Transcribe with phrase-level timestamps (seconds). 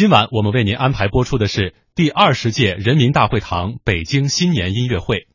[0.00, 5.29] 今晚我们为您安排播出的是第二十届人民大会堂北京新年音乐会。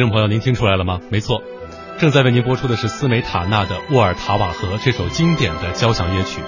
[0.00, 0.98] 听众朋友，您听出来了吗？
[1.10, 1.42] 没错，
[1.98, 6.40] 正在为您播出的是斯美塔纳的《沃尔塔瓦河》这首经典的交响乐曲。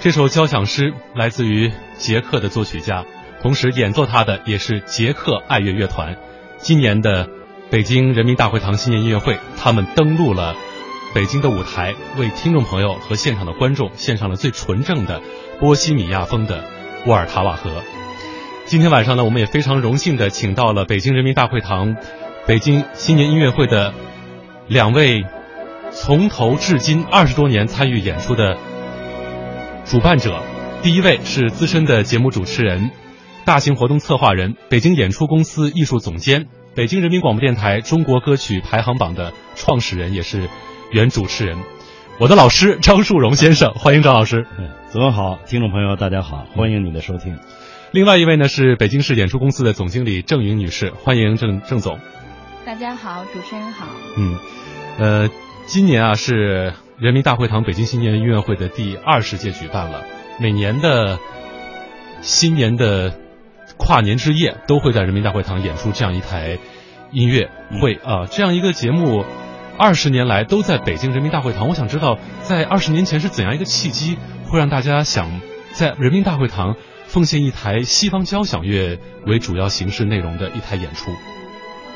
[0.00, 3.06] 这首交响诗来自于捷克的作曲家，
[3.40, 6.14] 同时演奏他的也是捷克爱乐乐团。
[6.58, 7.26] 今年的
[7.70, 10.54] 北京人民大会堂新年音乐会，他们登陆了
[11.14, 15.22] 北京的舞台，为听众朋友和现场的观众献上了最纯正的
[15.58, 16.58] 波西米亚风的
[17.06, 17.70] 《沃尔塔瓦河》。
[18.66, 21.96] 今天晚上呢，我们也非常荣幸的请到了北京人民大会堂。
[22.50, 23.94] 北京新年音乐会的
[24.66, 25.24] 两位
[25.92, 28.58] 从头至今二十多年参与演出的
[29.84, 30.42] 主办者，
[30.82, 32.90] 第一位是资深的节目主持人、
[33.44, 40.48] 大型活动策划人、北京演出公司艺术总监、北京人民广播电台中国歌曲排行榜的创始人，也是
[40.90, 41.56] 原主持人，
[42.18, 44.44] 我的老师张树荣先生，欢迎张老师。
[44.58, 47.38] 嗯，子文好，听众朋友大家好，欢迎你的收听。
[47.92, 52.00] 另外一位呢是北京市演出公司的总经理郑云女士，欢迎郑郑总。
[52.66, 53.86] 大家好，主持人好。
[54.18, 54.38] 嗯，
[54.98, 55.30] 呃，
[55.66, 60.04] 今年啊是人民大会堂北京新年音乐会的第二十届举办了。
[60.38, 61.18] 每年的
[62.20, 63.14] 新年的
[63.78, 66.58] 跨年之夜，都会在人民大会堂演出这样一台
[67.12, 67.50] 音乐
[67.80, 68.26] 会啊。
[68.30, 69.24] 这样一个节目，
[69.78, 71.66] 二十年来都在北京人民大会堂。
[71.66, 75.40] 我想知道，在二十年前是怎样一个契机，会让大家想
[75.72, 76.76] 在人民大会堂
[77.06, 81.10] 奉献一台西方交响乐为主要形式内容的一台演出？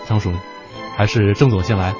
[0.08, 0.32] 张叔。
[0.96, 1.94] 还是郑总先来。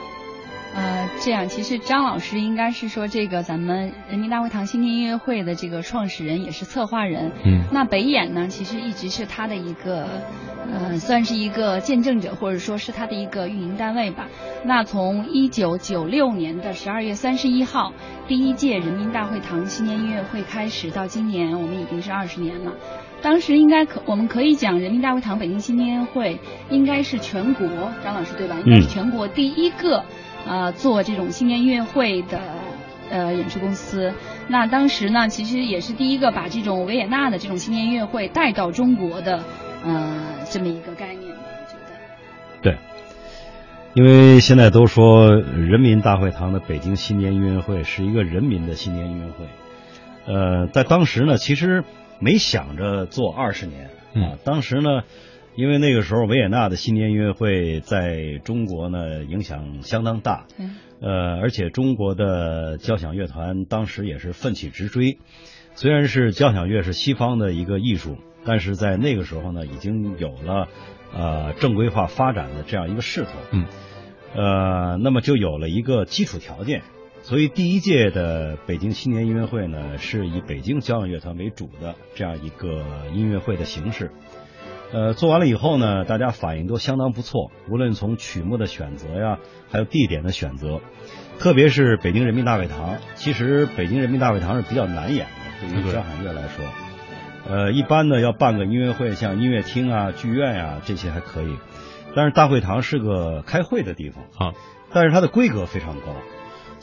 [0.74, 7.30] 呃，这样，其实张老师应该是说这个咱们人民大会堂新年音乐会的这个创始人，也是策划人。
[7.44, 7.64] 嗯。
[7.70, 10.08] 那北演呢，其实一直是他的一个，
[10.72, 14.26] 呃，算是一个见证者，或者说是他的一个运营单位吧。
[14.64, 17.92] 那从一九九六年的十二月三十一号，
[18.26, 22.72] 第一届人民大会堂新年音乐会开始，到今年我们已经是二十年了。
[23.24, 27.66] 当时应该可，我们可以讲人民大会堂北京新年音乐会应该是全国，
[28.04, 28.56] 张老师对吧？
[28.66, 30.04] 应该是全国第一个，
[30.46, 32.38] 呃，做这种新年音乐会的
[33.08, 34.12] 呃演出公司。
[34.46, 39.42] 那当时呢，其实也是第一个把这种维也纳的这种新年音乐会带到中国的，
[39.82, 40.20] 呃，
[40.50, 41.34] 这么一个概念，
[42.60, 42.76] 对，
[43.94, 49.46] 因为现在都说人民大会堂的北京新年音乐会是一个人民的新年音乐会，
[50.30, 51.84] 呃，在当时呢，其实。
[52.20, 54.38] 没想着做二十年啊！
[54.44, 55.02] 当时呢，
[55.56, 60.46] 因为那个时候维也纳的新年音乐会在中国呢影响相当大，
[61.00, 65.18] 呃，而且中国的交响乐团当时也是奋起直追。
[65.74, 70.68] 虽然是交响乐是西方的一个艺术，但是在那个时候呢，已经有了
[71.12, 73.30] 呃正规化发展的这样一个势头。
[73.50, 73.66] 嗯，
[74.34, 76.82] 呃，那么就有了一个基础条件。
[77.24, 82.84] 所以第一届的北京青年音乐会呢，是以北京交响乐团为主的这样一个
[83.14, 84.10] 音乐会的形式。
[84.92, 89.38] 呃，做完了以后呢，大家反应都相当不错，无论从曲目的选择呀，
[89.70, 90.82] 还有地点的选择，
[91.38, 92.98] 特别是北京人民大会堂。
[93.14, 96.64] 其实北京人民大会堂是比较难演的，对于交响乐来说。
[97.48, 101.56] 呃，一般呢要办个音乐会，像音乐厅啊、剧院呀这些还可以，
[102.14, 104.54] 但是大会堂是个开会的地方啊，
[104.92, 106.14] 但是它的规格非常高。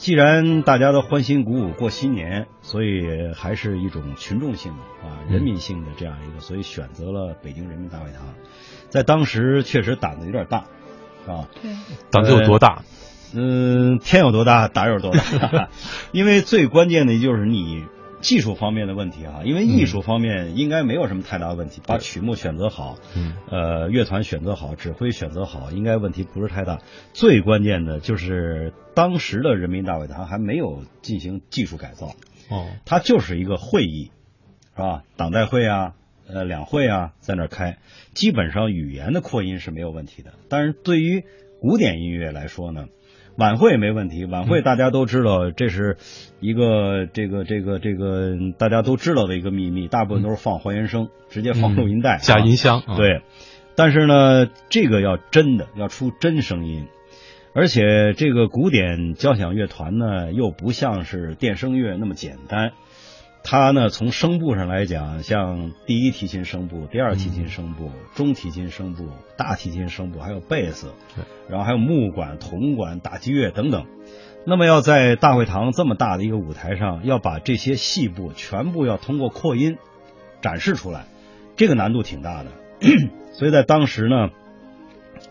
[0.01, 8.24] 既然大家都欢欣鼓舞过新年，所以还是一种群众性的啊，人民性的这样一个，所以选择了北京人民大会堂。
[8.89, 10.65] 在当时确实胆子有点大，
[11.27, 11.71] 啊，对，
[12.09, 12.81] 胆子有多大？
[13.36, 15.69] 嗯，天有多大，胆有多大。
[16.12, 17.86] 因为最关键的就是你
[18.21, 26.79] 技术方面的问题啊，因为艺术方面应该没有什么太大问题，把曲目选择好，嗯，呃，乐团选择好，指挥选择好，应该问题不是太大。
[27.13, 32.15] 最关键的就是当时的人民大会堂还没有进行技术改造，
[32.50, 34.12] 哦，它就是一个会议，
[34.75, 35.03] 是吧？
[35.17, 35.95] 党代会啊，
[36.27, 37.79] 呃，两会啊，在那儿开，
[38.13, 40.33] 基本上语言的扩音是没有问题的。
[40.47, 41.24] 但是对于
[41.59, 42.88] 古典音乐来说呢？
[43.37, 45.97] 晚会没问题，晚会大家都知道，这是
[46.39, 52.83] 一个这个这个这个大家都知道的一个秘密，大部分都是放还原声，直接放录音带，加音箱。
[52.97, 53.21] 对，
[53.75, 56.87] 但是呢，这个要真的要出真声音，
[57.53, 62.73] 而且这个古典交响乐团呢，又不像是电声乐那么简单。
[63.43, 70.93] 它呢，从声部上来讲，像第一提琴声部、第二提琴声部、中提琴声部、大提琴声部，还有贝斯，
[71.49, 73.88] 然后还有木管、铜管、打击乐等等。
[74.45, 79.77] 那么要在大会堂这么大的一个舞台上，要把这些细部全部要通过扩音
[80.41, 81.05] 展示出来，
[81.55, 82.51] 这个难度挺大的。
[83.33, 84.29] 所以在当时呢，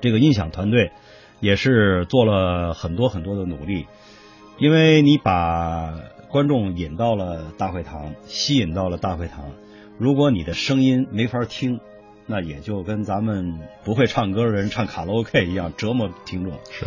[0.01, 0.91] 这个音响团队
[1.39, 3.87] 也是做了很多很多的努力，
[4.59, 5.95] 因为你把。
[6.31, 9.47] 观众引到了大会堂，吸引到了大会堂。
[9.99, 11.81] 如果你的声音没法听，
[12.27, 16.53] 那也就跟咱们不会唱歌的人唱卡拉 OK 一样，折磨听众。
[16.71, 16.87] 是，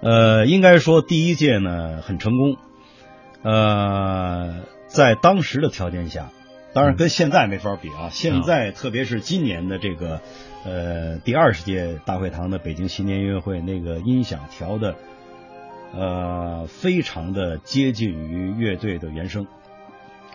[0.00, 2.56] 呃，应该说第一届呢很成功。
[3.42, 6.30] 呃，在当时的条件下，
[6.72, 8.10] 当然跟现在没法比啊。
[8.12, 10.20] 现在特别是今年的这个
[10.64, 14.94] 呃第二十届大会堂的北京新年音乐会，那个音响调的。
[15.90, 19.46] 呃，非常的接近于乐队的原声，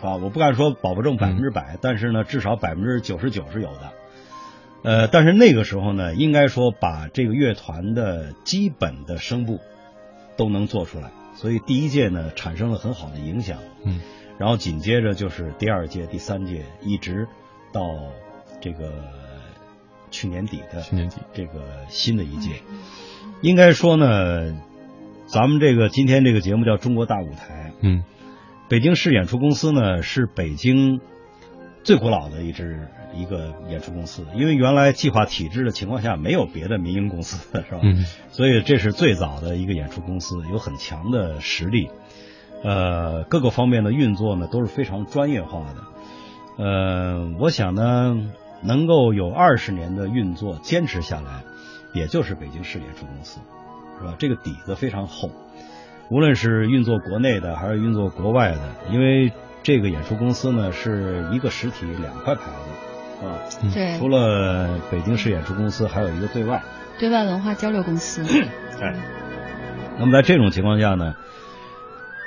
[0.02, 3.92] 啊，我不敢说保不证百分之百，但是呢，至少百分之九十九是有的。
[4.82, 9.60] 呃，但是那个时候呢，应该说把这个乐团的基本的声部
[10.36, 13.58] 都能做出来，所以第一届呢产生了很好的影响。
[13.84, 14.00] 嗯，
[14.38, 17.28] 然后紧接着就是第二届、第三届，一直
[17.72, 17.94] 到
[18.60, 18.92] 这个
[20.10, 22.50] 去年底的去年底这个新的一届，
[23.40, 24.52] 应该说呢。
[25.26, 27.72] 咱们这个今天这个节目叫《中国大舞台》。
[27.80, 28.04] 嗯，
[28.68, 31.00] 北京市演出公司呢是北京
[31.82, 37.80] 最古老的一支一个演出公司，因为原来计划体制的情况下没有别的民营公司，是吧？
[37.82, 38.04] 嗯。
[38.30, 41.90] 所以这是最早的一个演出公司，有很强的实力，
[42.62, 46.64] 呃，各个方面的运作呢都是非常专业化的。
[46.64, 48.30] 呃，我想呢，
[48.62, 51.42] 能够有二十年的运作坚持下来，
[51.92, 53.40] 也就是北京市演出公司。
[53.98, 54.14] 是吧？
[54.18, 55.30] 这个底子非常厚，
[56.10, 58.60] 无论是运作国内的还是运作国外的，
[58.90, 59.32] 因为
[59.62, 63.72] 这个演出公司呢是一个实体两块牌子，是吧？
[63.74, 63.98] 对。
[63.98, 66.62] 除了北京市演出公司，还有一个对外。
[66.98, 68.22] 对外文化交流公司。
[68.80, 68.94] 哎。
[69.98, 71.14] 那么在这种情况下呢，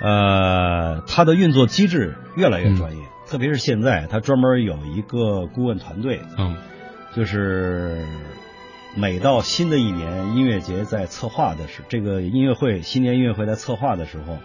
[0.02, 6.56] 呃，它的运作机制越来越专业，特别是现在，它专门有一个顾问团队，嗯，
[7.16, 8.06] 就是。
[8.98, 14.40] 每到新的一年，音乐节在策划的时，这个音乐会新年音乐会在策划的时候，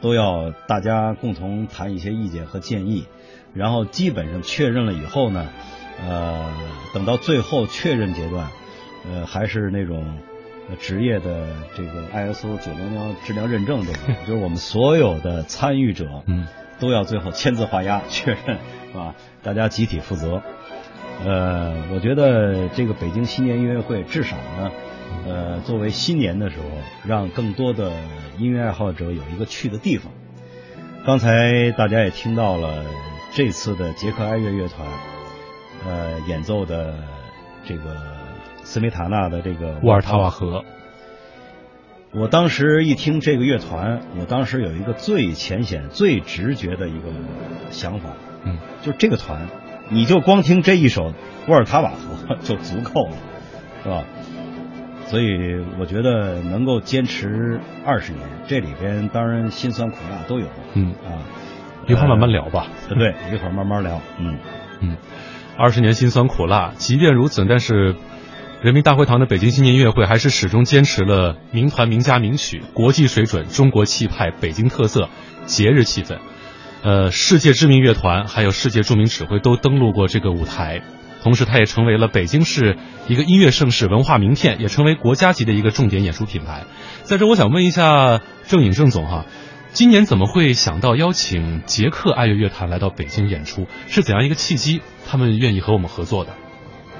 [0.00, 3.08] 都要大家共同谈一些意见和建议，
[3.54, 5.48] 然后基本上确认了以后呢，
[6.08, 6.54] 呃，
[6.94, 8.48] 等到最后确认阶段，
[9.12, 10.20] 呃，还是那种
[10.78, 11.44] 职业的
[11.76, 16.46] 这个 ISO 九零幺质量认证这个， 就是我们所有的参与者，嗯，
[16.78, 18.58] 都要最后签字画押确认，
[18.92, 19.16] 是吧？
[19.42, 20.40] 大家集体负责。
[21.24, 24.70] 呃，我觉得这个北京新年音乐会至少呢，
[25.26, 26.64] 呃，作为新年的时候，
[27.04, 27.90] 让更多的
[28.38, 30.12] 音乐爱好者有一个去的地方。
[31.04, 32.84] 刚才大家也听到了
[33.32, 34.86] 这次的捷克爱乐乐团，
[35.86, 36.94] 呃，演奏的
[37.66, 37.96] 这个
[38.62, 40.64] 斯梅塔纳的这个沃尔塔瓦河。
[42.12, 47.08] 我当时一听这个乐团，我当时有一个最浅显、最直觉的一个
[47.70, 48.10] 想法，
[48.44, 49.48] 嗯，就这个团。
[49.90, 51.14] 你就光听这一首
[51.48, 53.16] 沃尔塔瓦河就足够了，
[53.82, 54.04] 是吧？
[55.06, 60.46] 所以我觉得能够坚持二十年，这里边当然辛酸苦辣都有。
[60.74, 61.24] 嗯啊，
[61.86, 62.66] 一会儿慢慢聊吧。
[62.90, 64.02] 对，一会儿慢慢聊。
[64.18, 64.38] 嗯
[64.80, 64.96] 嗯，
[65.56, 67.96] 二十年辛酸苦辣，即便如此，但是
[68.60, 75.08] 人民大会堂的北京新年音乐会还是始终坚持了名团名家名曲、国际水准、中国气派、北京特色、
[75.46, 76.18] 节日气氛。
[76.82, 80.82] 呃，世界知名乐团还有世界著名指挥都登陆过这个舞台，
[81.22, 82.76] 同时它也成为了北京市
[83.08, 86.64] 一个音乐盛世、文化名片，也成为国家级的一个重点演出品牌。
[87.02, 89.26] 在这，我想问一下郑颖郑总哈，
[89.72, 93.66] 今年怎么会想到邀请捷克爱乐乐团来到北京演出？
[93.88, 96.32] 是怎样一个契机，他们愿意和我们合作的？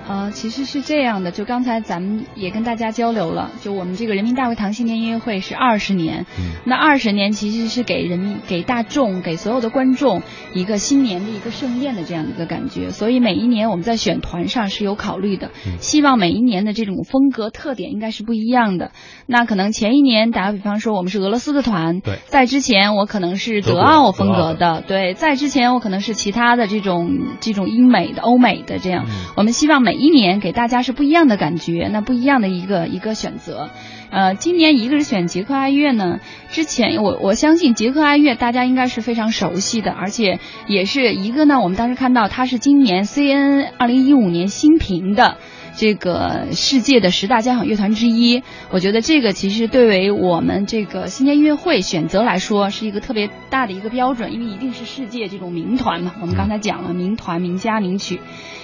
[0.08, 10.22] 呃，其实是这样的，就刚才咱们也跟大家交流了，就我们这个人民大会堂新年音乐会是二十年，嗯，那二十年其实是给人民、给大众、给所有的观众
[10.54, 18.92] 一个新年的一个盛宴的这样一个感觉，所以每一年我们在选团上是有考虑的，嗯希望每一年的这种风格特点应该是不一样的。
[19.26, 27.10] 那可能前一年打个比方说我们是俄罗斯的团，对在之前我可能是德奥风格德奥的，对，在之前我可能是其他的这种
[27.40, 29.04] 这种英美的、欧美的这样。
[29.06, 33.68] 嗯我们希望每一年给大家是不一样的感觉，那不一样的一个一个选择。
[34.10, 45.36] 呃，今年一个是选捷克爱乐呢，之前我我相信捷克爱乐大家应该是非常熟悉的，而且也是一个呢，我们当时看到它是今年 CN 二零一五年新评的。
[45.78, 48.42] 这个世界的十大交响乐团之一，
[48.72, 56.16] 我觉得这个其实对于我们这个新年音乐会选择来说是一个特别大的一个标准，因为一定是世界这种名团嘛。
[56.20, 58.18] 我们刚才讲了名团、名家、名曲。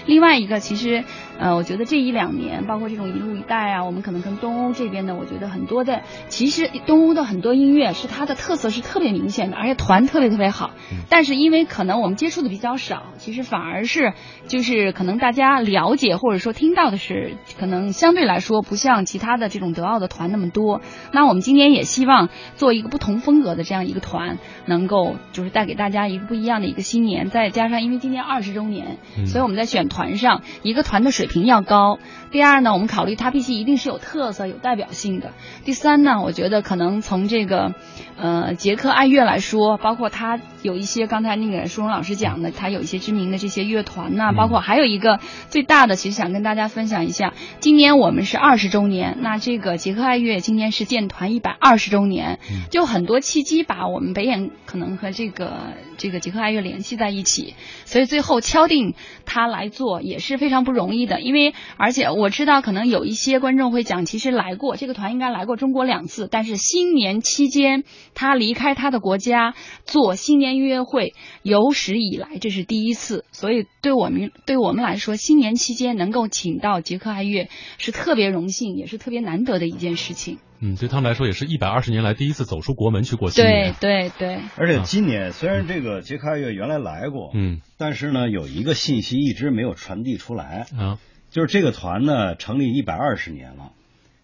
[0.06, 1.04] 另外一个，其实
[1.38, 10.72] 呃，我觉得这一两年，包括这种一路一带啊，我们可能跟东欧这边的，我觉得很多的，其实东欧的很多音乐是它的特色是特别明显的，而且团特别特别好。
[11.08, 14.12] 但是因为可能我们接触的比较少，其实反而是
[14.46, 20.80] 就是可能大家了解或者说听到的是，可能相对来说不像其他的这种德奥的团那么多。
[21.12, 27.28] 那我们今年也希望做一个不同风格的这样一个团，能够就是带给大家一个不一样的一个新年。
[27.28, 31.98] 再加上因为今年二十周年，嗯所以我们在选团上，一个团的水平要高。
[32.30, 35.32] 第二呢，我们考虑它必须一定是有特色、有代表性的。
[35.64, 37.74] 第三呢，我觉得可能从这个
[38.16, 52.64] 呃捷克爱乐来说，包括它有一些刚才那个舒荣老师讲的，它有一些知名的这些乐团呐、嗯包括还有一个最大的，其实想跟大家分享一下，今年我们是二十周年，那这个捷克爱乐今年是建团一百二十周年，嗯。
[52.70, 67.84] 就很多契机把我们北演可能和这个这个捷克爱乐联系在一起，所以最后敲定他来做也是非常不容易的，因为而且我知道可能有一些观众会讲，其实来过这个团应该来过中国两次，但是新年期间
[68.14, 77.48] 他离开他的国家做新年音乐会，有史以来这是第一次，所以对我们对我们来说，新年期间能够请到捷克爱乐
[77.78, 80.38] 是特别荣幸，也是特别难得的一件事情。
[80.60, 83.74] 嗯，对他们来说也是一百二十年来第一次走出国门去过新对年。
[83.80, 90.98] 对对，而且今年虽然这个杰克爱乐原来来过，嗯但是呢，有一个信息一直没有传递出来，啊，
[91.30, 93.72] 就是这个团呢成立一百二十年了，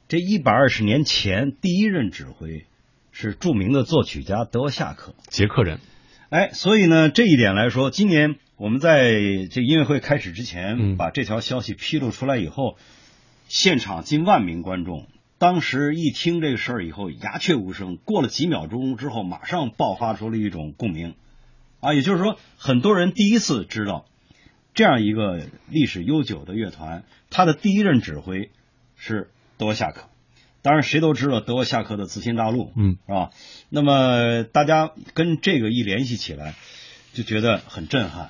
[0.09, 2.65] 这一百二十年前第一任指挥
[3.13, 5.81] 是著名的作曲家德沃夏克，捷克人。
[6.31, 9.11] 哎，所以呢这一点来说，今年我们在
[9.51, 12.79] 这音乐会开始之前，嗯把这条消息披露出来以后，
[13.49, 15.07] 现场近万名观众。
[15.41, 17.97] 当时一听这个事儿以后，鸦雀无声。
[17.97, 21.15] 过了几秒钟之后，马上爆发出了一种共鸣，
[21.81, 24.05] 啊，也就是说，很多人第一次知道
[24.75, 28.51] 这样一个历史悠久的乐团，他的第一任指挥
[28.97, 30.11] 是德沃夏克。
[30.61, 33.31] 当然，谁都知道德沃夏克的《自新大陆》，嗯，是吧？
[33.71, 36.55] 那么大家跟这个一联系起来，
[37.15, 38.29] 就觉得很震撼。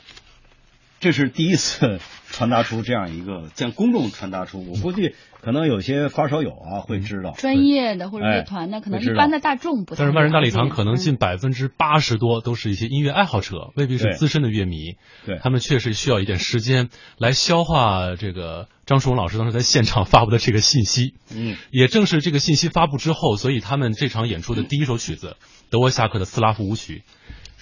[1.01, 1.99] 这是第一次
[2.29, 7.33] 传达出这样一个向公众传达出，我估计可能有些发烧友啊会知道。
[7.33, 14.97] 专业的或者哎乐团的，可能一般的大众不太但是万人大礼堂可能嗯近百分之八十多都是一些音乐爱好者，未必是资深的乐迷。
[15.25, 21.15] 对他们确实需要一点时间来消化这个张树荣老师当时在现场发布的这个信息。
[21.35, 25.37] 嗯，也正是这个信息发布之后，所以他们这场演出的第一首曲子
[25.71, 27.03] 德沃夏克的斯拉夫舞曲，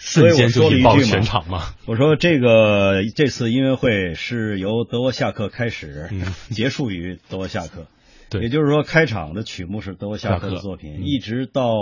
[0.00, 1.74] 瞬间就引爆了全场嘛。
[1.86, 7.86] 我说这个这次音乐会是由德沃夏克开始，嗯结束于德沃夏克。
[8.30, 11.72] 对也就是说，开场的曲目是德沃夏克的作品，嗯一直到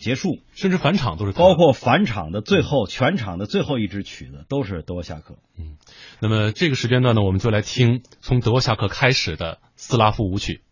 [0.00, 5.34] 结束，甚至返场都是包括返场的最后、全场的最后一支曲子都是德沃夏克。
[5.58, 5.76] 嗯
[6.20, 10.62] 那么这个时间段呢，我们就来听从德沃夏克开始的斯拉夫舞曲。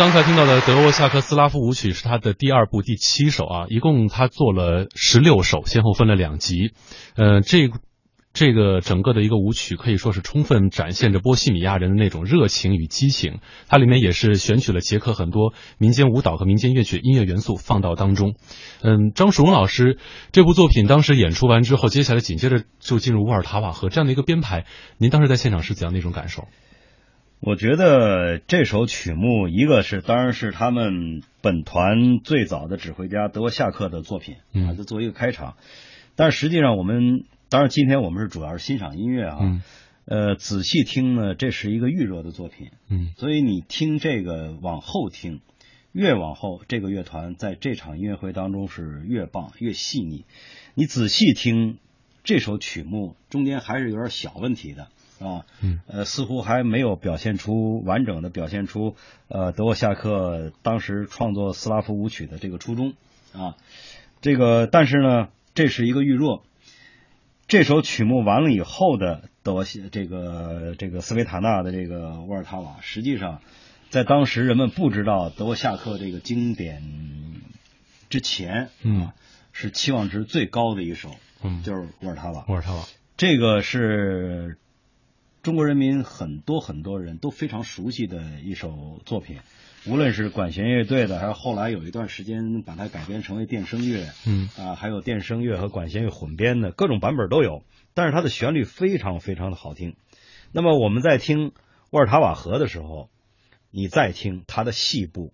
[0.00, 6.72] 刚才听到的德沃夏克斯拉夫舞曲是他的第二部第七首啊，一共他做了十六首，先后分了两集。
[7.16, 7.68] 呃，这
[8.32, 13.40] 这个整个的一个舞曲可以说是充分展现着波西米亚人的那种热情与激情。
[13.68, 18.36] 它里面也是选取了捷克很多民间舞蹈和民间乐曲音乐元素放到当中。
[18.80, 19.98] 嗯，张曙荣老师
[20.32, 24.64] 这部作品当时演出完之后，接下来紧接着就进入沃尔塔瓦河这样的一个编排，
[24.96, 26.48] 您当时在现场是怎样的一种感受？
[27.42, 35.56] 我觉得这首曲目，一个是当然是他们本团最早的指挥家德沃夏克的作品啊，就作为一个开场。
[36.16, 39.62] 但是实际上，我们当然今天我们是主要是欣赏音乐啊，
[40.04, 45.40] 呃，仔细听呢，这是一个预热的作品，嗯，所以你听这个往后听，
[45.92, 50.26] 越往后，这个乐团在这场音乐会当中是越棒越细腻。
[50.74, 51.78] 你仔细听
[52.22, 54.88] 这首曲目，中间还是有点小问题的。
[55.20, 58.96] 啊，嗯，呃，似乎还没有表现出完整的表现出，
[59.28, 62.94] 呃，德沃夏克当时创作斯拉夫舞曲的这个初衷
[63.34, 63.56] 啊，
[64.22, 66.40] 这个，但是呢，这是一个预热，
[67.48, 73.42] 这首曲目完了以后的德沃西这个这个斯维塔纳的这个沃尔塔瓦，实际上
[73.90, 76.82] 在当时人们不知道德沃夏克这个经典
[78.08, 79.10] 之前，嗯，
[79.52, 81.10] 是期望值最高的一首，
[81.42, 82.86] 嗯，就是沃尔塔瓦，沃尔塔瓦，
[83.18, 84.56] 这个是。
[85.42, 89.38] 中国人民很多很多人都非常熟悉的一首作品，
[89.86, 97.62] 无论是管弦乐队的，还是后来有一段时间把它改编成为电声乐，嗯啊，还有电声乐和管弦乐混编的各种版本都有。
[97.94, 99.96] 但是它的旋律非常非常的好听。
[100.52, 101.52] 那么我们在听
[101.90, 103.08] 沃尔塔瓦河的时候，
[103.70, 105.32] 你再听它的细部，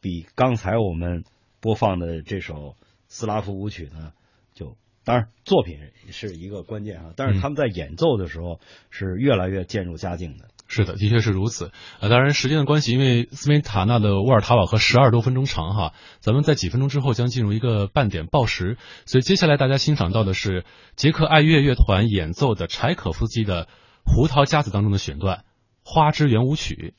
[0.00, 1.24] 比刚才我们
[1.60, 2.76] 播放的这首
[3.08, 4.12] 斯拉夫舞曲呢，
[4.54, 4.76] 就。
[5.04, 5.78] 当然，作品
[6.10, 8.60] 是一个关键啊，但是他们在演奏的时候
[8.90, 10.48] 是越来越渐入佳境的。
[10.68, 11.70] 是的，的确是如此。
[12.00, 20.64] 呃，当然时间的关系，因为斯梅塔纳的沃尔塔瓦和十二多分钟长哈，咱们在几分钟之后将进入一个半点报时，所以接下来大家欣赏到的是
[20.96, 23.64] 捷克爱乐乐团演奏的柴可夫斯基的
[24.04, 25.38] 《胡桃夹子》当中的选段
[25.84, 26.94] 《花之圆舞曲》。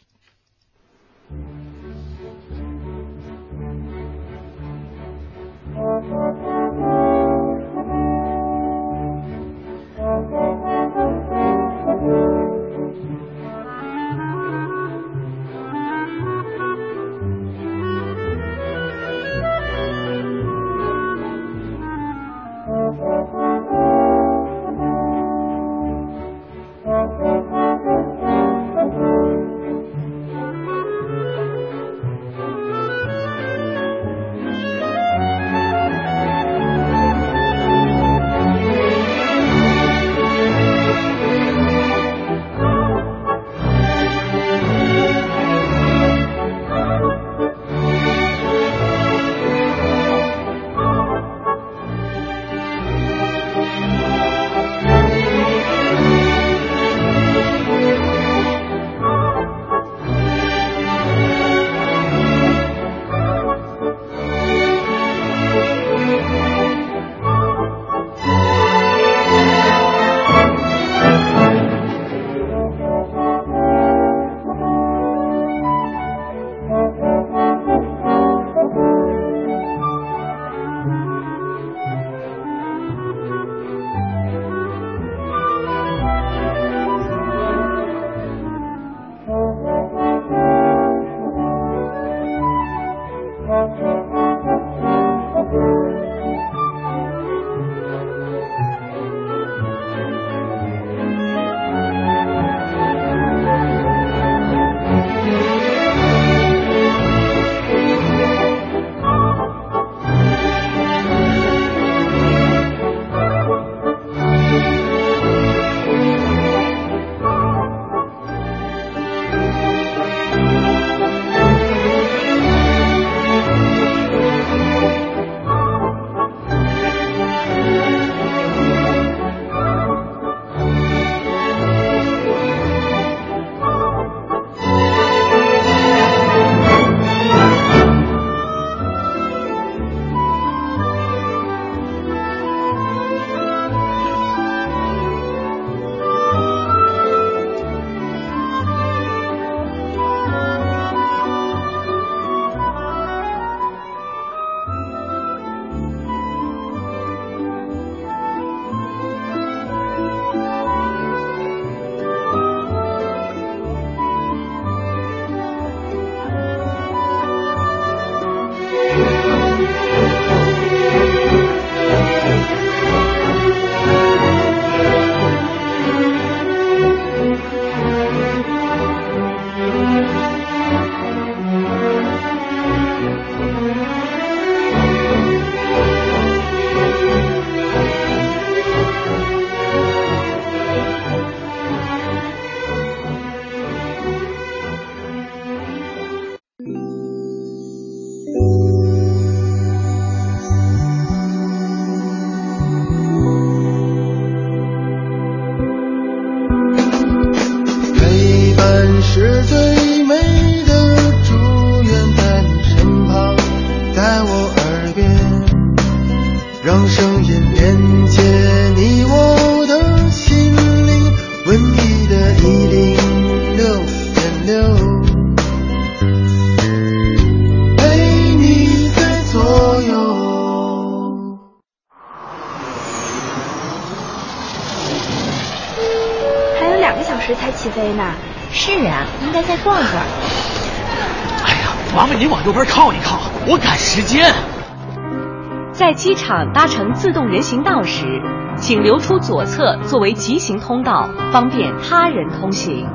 [246.24, 248.22] 场搭乘自动人行道时，
[248.56, 252.88] 请留出左侧作为急行通道，方便他人通行。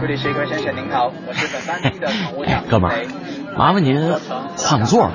[0.00, 2.62] 这里是一个先生您好，我是本班机的乘务长。
[2.70, 3.04] 哥们儿，
[3.54, 4.14] 麻烦您
[4.56, 5.12] 换个座吧。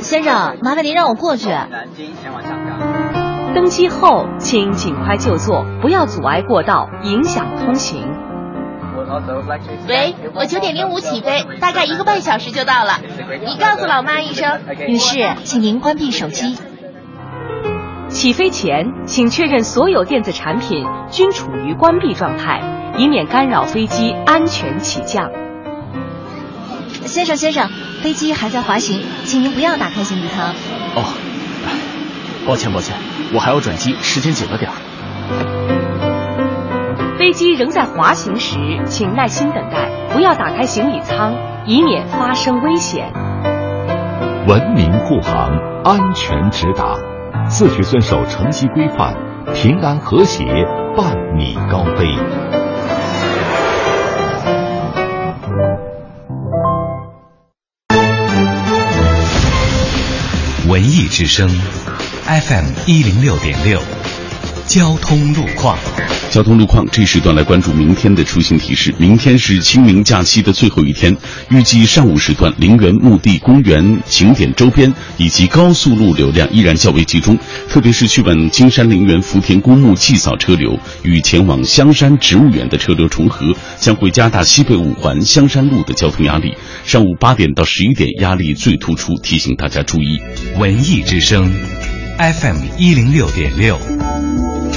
[0.00, 1.48] 先生，麻烦您让我过去。
[1.48, 3.54] 南京前往香港。
[3.54, 8.06] 登机后，请尽快就座，不要阻碍过道，影响通行。
[9.88, 13.00] 喂，我九点零五起飞，大概一个半小时就到了。
[13.46, 14.60] 你告诉老妈一声。
[14.86, 16.58] 女士，请您关闭手机。
[18.22, 22.62] 起飞前，请确认所有电子产品均处于关闭状态，
[22.96, 25.28] 以免干扰飞机安全起降。
[27.04, 27.68] 先生，先生，
[28.00, 30.54] 飞机还在滑行，请您不要打开行李舱。
[30.94, 31.02] 哦，
[32.46, 32.94] 抱歉，抱歉，
[33.34, 34.76] 我还要转机，时间紧了点儿。
[37.18, 38.56] 飞机仍在滑行时，
[38.86, 41.34] 请耐心等待，不要打开行李舱，
[41.66, 43.12] 以免发生危险。
[44.46, 46.96] 文明护航，安全直达，
[47.52, 49.14] 自觉遵守城西规范，
[49.54, 50.42] 平安和谐
[50.96, 52.06] 伴你高飞。
[60.66, 61.46] 文艺之声
[62.24, 63.78] ，FM 一零六点六，
[64.72, 65.76] 交通路况。
[66.30, 68.94] 交通路况这时段来关注明天的出行提示。
[68.96, 71.14] 明天是清明假期的最后一天，
[71.50, 86.54] 预计上午时段陵园、墓地、公园、景点周边以及高速路流量依然较为集中，特别是去往金山陵园、福田公墓祭扫车流与前往香山植物园的车流重合，将会加大西北五环香山路的交通压力。
[86.86, 90.18] 上午八点到十一点压力最突出，提醒大家注意。
[90.56, 91.52] 文艺之声
[92.16, 93.78] ，FM 一零六点六，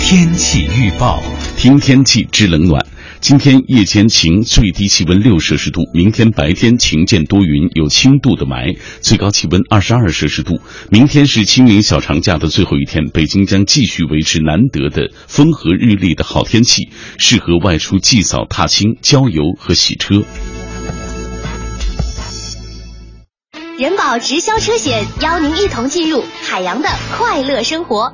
[0.07, 1.19] 天气预报。
[1.57, 2.85] 听天气知冷暖。
[3.21, 10.59] 今天夜间晴，最低气温六摄氏度；明天白天晴间多云，有轻度的霾，最高气温二十二摄氏度。
[10.91, 16.87] 明天是清明小长假的最后一天，北京将继续维持难得的风和日丽的好天气，
[17.17, 20.23] 适合外出祭扫、踏青、郊游和洗车。
[23.79, 28.13] 人保直销车险邀您一同进入海洋的快乐生活。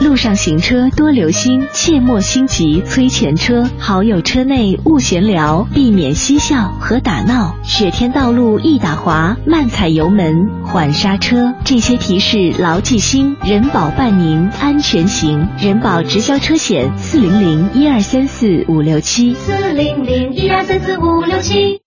[0.00, 3.68] 路上行车多留心，切莫心急催前车。
[3.78, 7.54] 好友车内勿闲聊，避免嬉笑和打闹。
[7.62, 11.54] 雪天道路易打滑，慢踩油门，缓刹车。
[11.66, 15.46] 这些提示牢记心，人保伴您安全行。
[15.58, 21.82] 人保直销车险四零零一二三四五六七四零零一二三四五六七。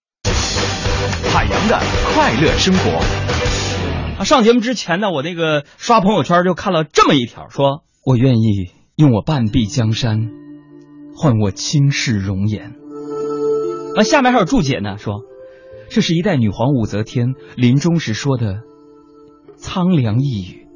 [1.34, 1.82] 海洋的
[2.13, 2.91] 快乐生活。
[4.19, 10.30] 啊，上节目之前呢，我那个刷朋友圈就看了这么一条，说我愿意用我半壁江山
[11.16, 12.76] 换我倾世容颜。
[13.96, 15.22] 啊，下面还有注解呢，说
[15.89, 18.62] 这是一代女皇武则天临终时说的
[19.56, 20.68] 苍凉一语。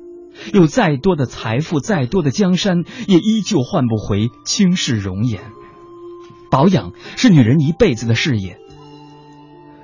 [0.54, 5.42] 有再多的财富，再多的江山，也依旧换不回倾世容颜。
[6.50, 8.58] 保养是女人一辈子的事业。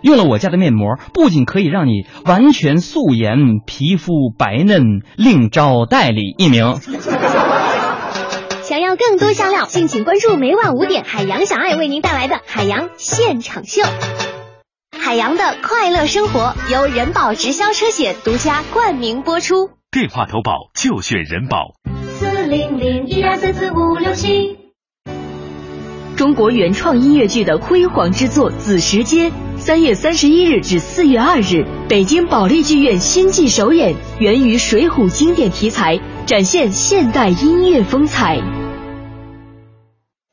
[0.03, 6.75] 用了我家的面膜，不仅可以让你完全素颜，皮肤白嫩，另招代理一名。
[8.61, 13.81] 想要更多香料，敬请关注每晚五点海洋小爱为您带来的海洋现场秀。
[14.91, 19.69] 海洋的快乐生活由人保直销车险独家冠名播出。
[19.91, 21.73] 电话投保就选人保。
[22.19, 24.62] 四零零一二三四五六七。
[26.23, 38.39] 中国原创音乐剧的辉煌之作《子时街》，三月三十一日至四月二日，北京保利剧院新季首演，源于《水浒》经典题材，展现现代音乐风采。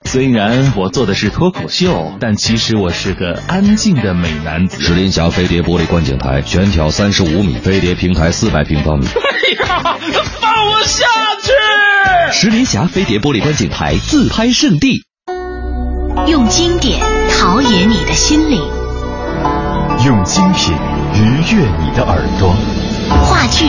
[0.09, 4.81] 虽然我做的是脱口秀，但其实我是个安静的美男子。
[4.81, 9.07] 石林峡飞碟玻璃观景台，全挑三十五米，飞碟平台四百平方米。
[9.11, 9.98] 哎呀，
[10.40, 11.05] 放我下
[11.42, 12.33] 去！
[12.33, 15.03] 石林峡飞碟玻璃观景台自拍圣地。
[16.31, 18.62] 用经典陶冶你的心灵，
[20.07, 20.73] 用精品
[21.12, 22.55] 愉悦你的耳朵。
[23.25, 23.66] 话剧、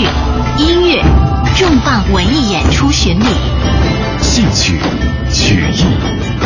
[0.59, 1.03] 音乐、
[1.57, 3.25] 重磅文艺演出巡礼，
[4.21, 4.79] 戏曲、
[5.33, 5.85] 曲艺，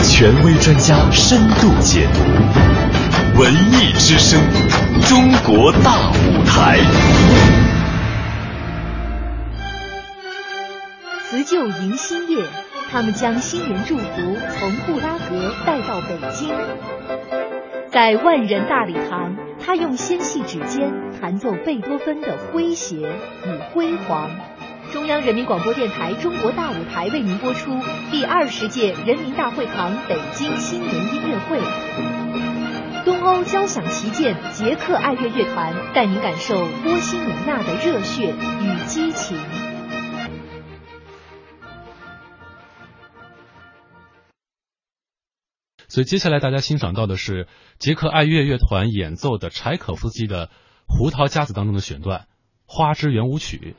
[0.06, 4.39] 权威专家深度解读，文艺之声，
[5.10, 6.80] 中国大舞台。
[11.30, 12.45] 辞旧迎新月，
[12.89, 16.50] 他们将新年祝福从布拉格带到北京，
[17.89, 24.30] 在万人大礼堂，他用纤细指尖弹奏贝多芬的诙谐与辉煌。
[24.93, 27.78] 中央人民广播电台《中国大舞台》为您播出
[28.12, 31.60] 第二十届人民大会堂北京新年音乐会。
[33.04, 39.38] 东欧交响旗舰捷克爱乐乐团带您感受波西米亚的热血与激情。
[45.95, 47.47] 所以接下来大家欣赏到的是
[47.79, 50.49] 捷克爱乐乐团演奏的柴可夫斯基的
[50.89, 52.27] 胡桃夹子当中的选段
[52.65, 53.77] 花之圆舞曲。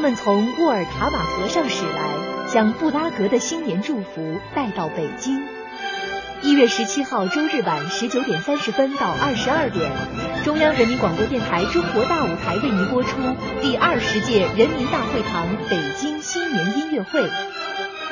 [0.00, 5.46] 他们从沃尔塔瓦河上驶来，将布拉格的新年祝福带到北京。
[6.40, 9.92] 一月十七号周日晚十九点三十分到二十二点，
[10.42, 13.18] 中央人民广播电台中国大舞台为您播出
[13.60, 17.28] 第二十届人民大会堂北京新年音乐会。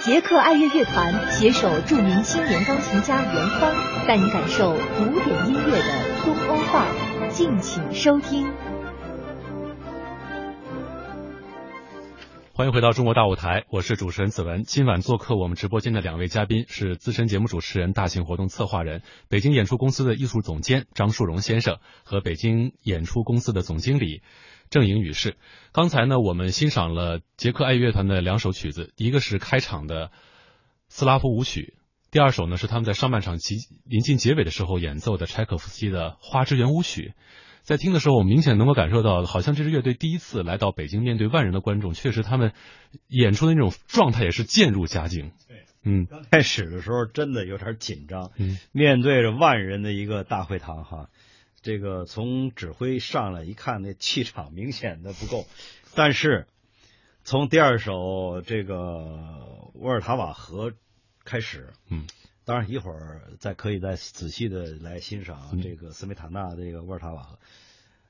[0.02, 3.72] 捷克爱乐乐团携手著名青年钢琴家袁芳，
[4.06, 5.84] 带您感受古典音乐的
[6.22, 7.28] 东欧范儿。
[7.30, 8.46] 敬请收听。
[12.58, 14.64] 欢迎回到中国大舞台，我是主持人子文。
[14.64, 24.22] 今晚做客我们直播间的两位嘉宾是资深节目主持人、大型活动策划人、北京演出公司的艺术总监张树荣先生和北京演出公司的总经理
[24.70, 25.36] 郑颖女士。
[25.70, 30.10] 刚才呢，我们欣赏了捷克爱乐团的两首曲子，一个是开场的
[30.88, 31.74] 斯拉夫舞曲，
[32.10, 33.54] 第二首呢是他们在上半场及
[33.84, 37.14] 临近结尾的时候演奏的柴可夫斯基的花之圆舞曲。
[37.68, 42.54] 在听的时候，我明显能够感受到，好像这支乐队第一次来到北京，面对万人的观众，确实他们
[43.08, 45.32] 演出的那种状态也是渐入佳境。
[45.46, 51.10] 对，嗯，刚开始的时候真的有点紧张，嗯，面对着万人的一个大会堂，哈，
[51.60, 55.46] 这个从指挥上来一看，那气场明显的不够。
[55.94, 56.46] 但是
[57.22, 58.78] 从第二首这个
[59.74, 60.72] 沃尔塔瓦河
[61.22, 62.06] 开始，嗯。
[62.48, 67.38] 当然，一会儿再可以再仔细的来欣赏这个斯梅塔纳这个沃尔塔瓦河。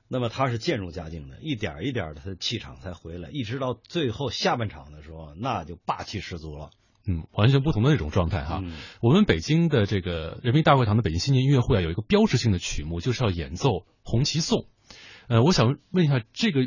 [0.07, 6.69] 那么他是渐入佳境的，一点一点的，他的气场才回来，一直到最后下半场的时候，那就霸气十足了。
[7.05, 8.63] 嗯，完全不同的那种状态哈。
[9.01, 13.69] 我们北京的这个人民大会堂的北京新年音乐会啊，有一个标志性的曲目，就是要演奏
[14.05, 14.61] 《红旗颂》。
[15.27, 16.61] 呃，我想问一下，这个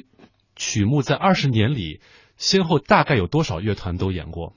[0.56, 2.02] 曲目在二十年里，
[2.36, 4.54] 先后大概有多少乐团都演过？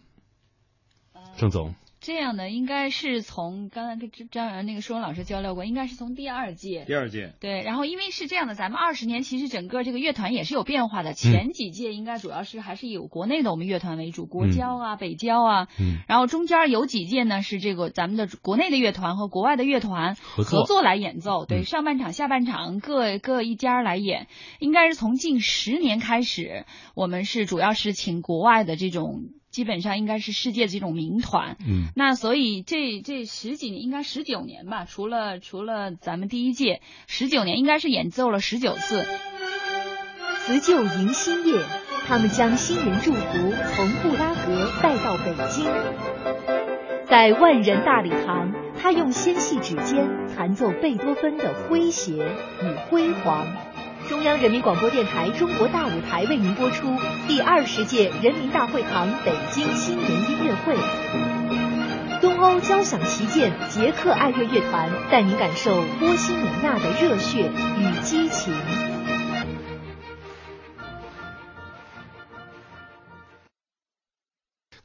[1.37, 1.75] 郑总。
[2.05, 6.85] 这样的应该是从刚才跟张那个舒荣老师交流过，应该是从第二届。
[6.85, 7.33] 第二届。
[7.39, 11.13] 对，然后因为是这样的，咱们二十年其实整个这个乐团也是有变化的。
[11.13, 15.67] 前几届应该主要是还是以国内的我们乐团为主，国交啊、北交啊。
[15.79, 15.97] 嗯。
[16.07, 21.47] 然后中间有几届呢是这个咱们的国内的乐团和国外的乐团合作来演奏。
[21.47, 24.27] 对，上半场、下半场各各一家来演。
[24.59, 29.23] 应该是从近十年开始，我们是主要是请国外的这种。
[29.55, 39.05] 基本上应该是世界这种名团，嗯，那所以这这十几年应该十九年吧，除了除了咱们第一届十九年，应该是演奏了十九次。
[40.39, 41.63] 辞旧迎新夜，
[42.05, 45.65] 他们将新年祝福从布拉格带到北京，
[47.05, 53.47] 在万人大礼堂，他用纤细指尖弹奏贝多芬的诙谐与辉煌。
[54.07, 56.95] 中央人民广播电台中国大舞台为您播出
[57.27, 60.75] 第二十届人民大会堂北京新年音乐会，
[62.21, 67.49] 东欧交响旗舰捷克爱乐乐团带您感受波西米亚的热血
[67.79, 68.53] 与激情。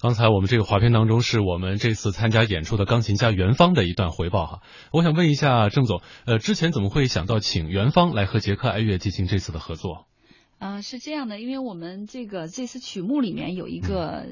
[0.03, 4.61] 刚才我们这个滑片当中，是我们这次参加演出的钢琴家元芳的一段回报哈。
[4.93, 10.07] 我想问一下郑总，呃，之前怎么会想到请元芳来和捷克爱乐进行这次的合作？
[10.61, 14.27] 啊，是这样的，因为我们这个这次曲目里面有一个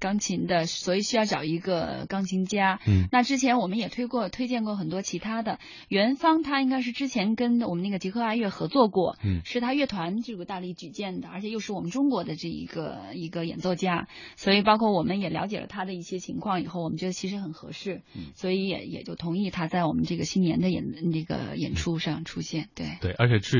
[0.00, 2.80] 钢琴的，所以需要找一个钢琴家。
[2.86, 5.58] 嗯，那之前我们也推过推荐过很多其他的，
[5.88, 23.58] 元芳他应该是之前跟我们那个捷克爱乐合作过，嗯，是他乐团这个大力举荐的，而且又是我们中国的这一个一个演奏家，所以包括我们也了解了他的一些情况以后，我们觉得其实很合适，嗯，所以也也就同意他在我们这个新年的演这个演出上出现，对对，而且据。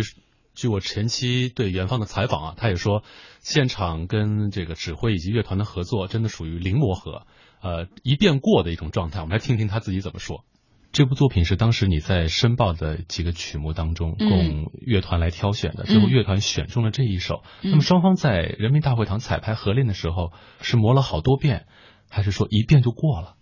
[0.58, 3.04] 据我前期对元芳的采访啊，他也说，
[3.38, 7.28] 现场跟这个指挥以及乐团的合作真的属于零磨合，
[7.62, 9.20] 呃，一遍过的一种状态。
[9.20, 10.44] 我们来听听他自己怎么说。
[10.90, 17.44] 这部作品是当时你在申报的几个曲目当中供乐团来挑选的，最后乐团选中了这一首。
[17.62, 21.66] 那么双方在人民大会堂彩排合练的时候，是磨了好多遍，
[22.10, 23.36] 还是说一遍就过了？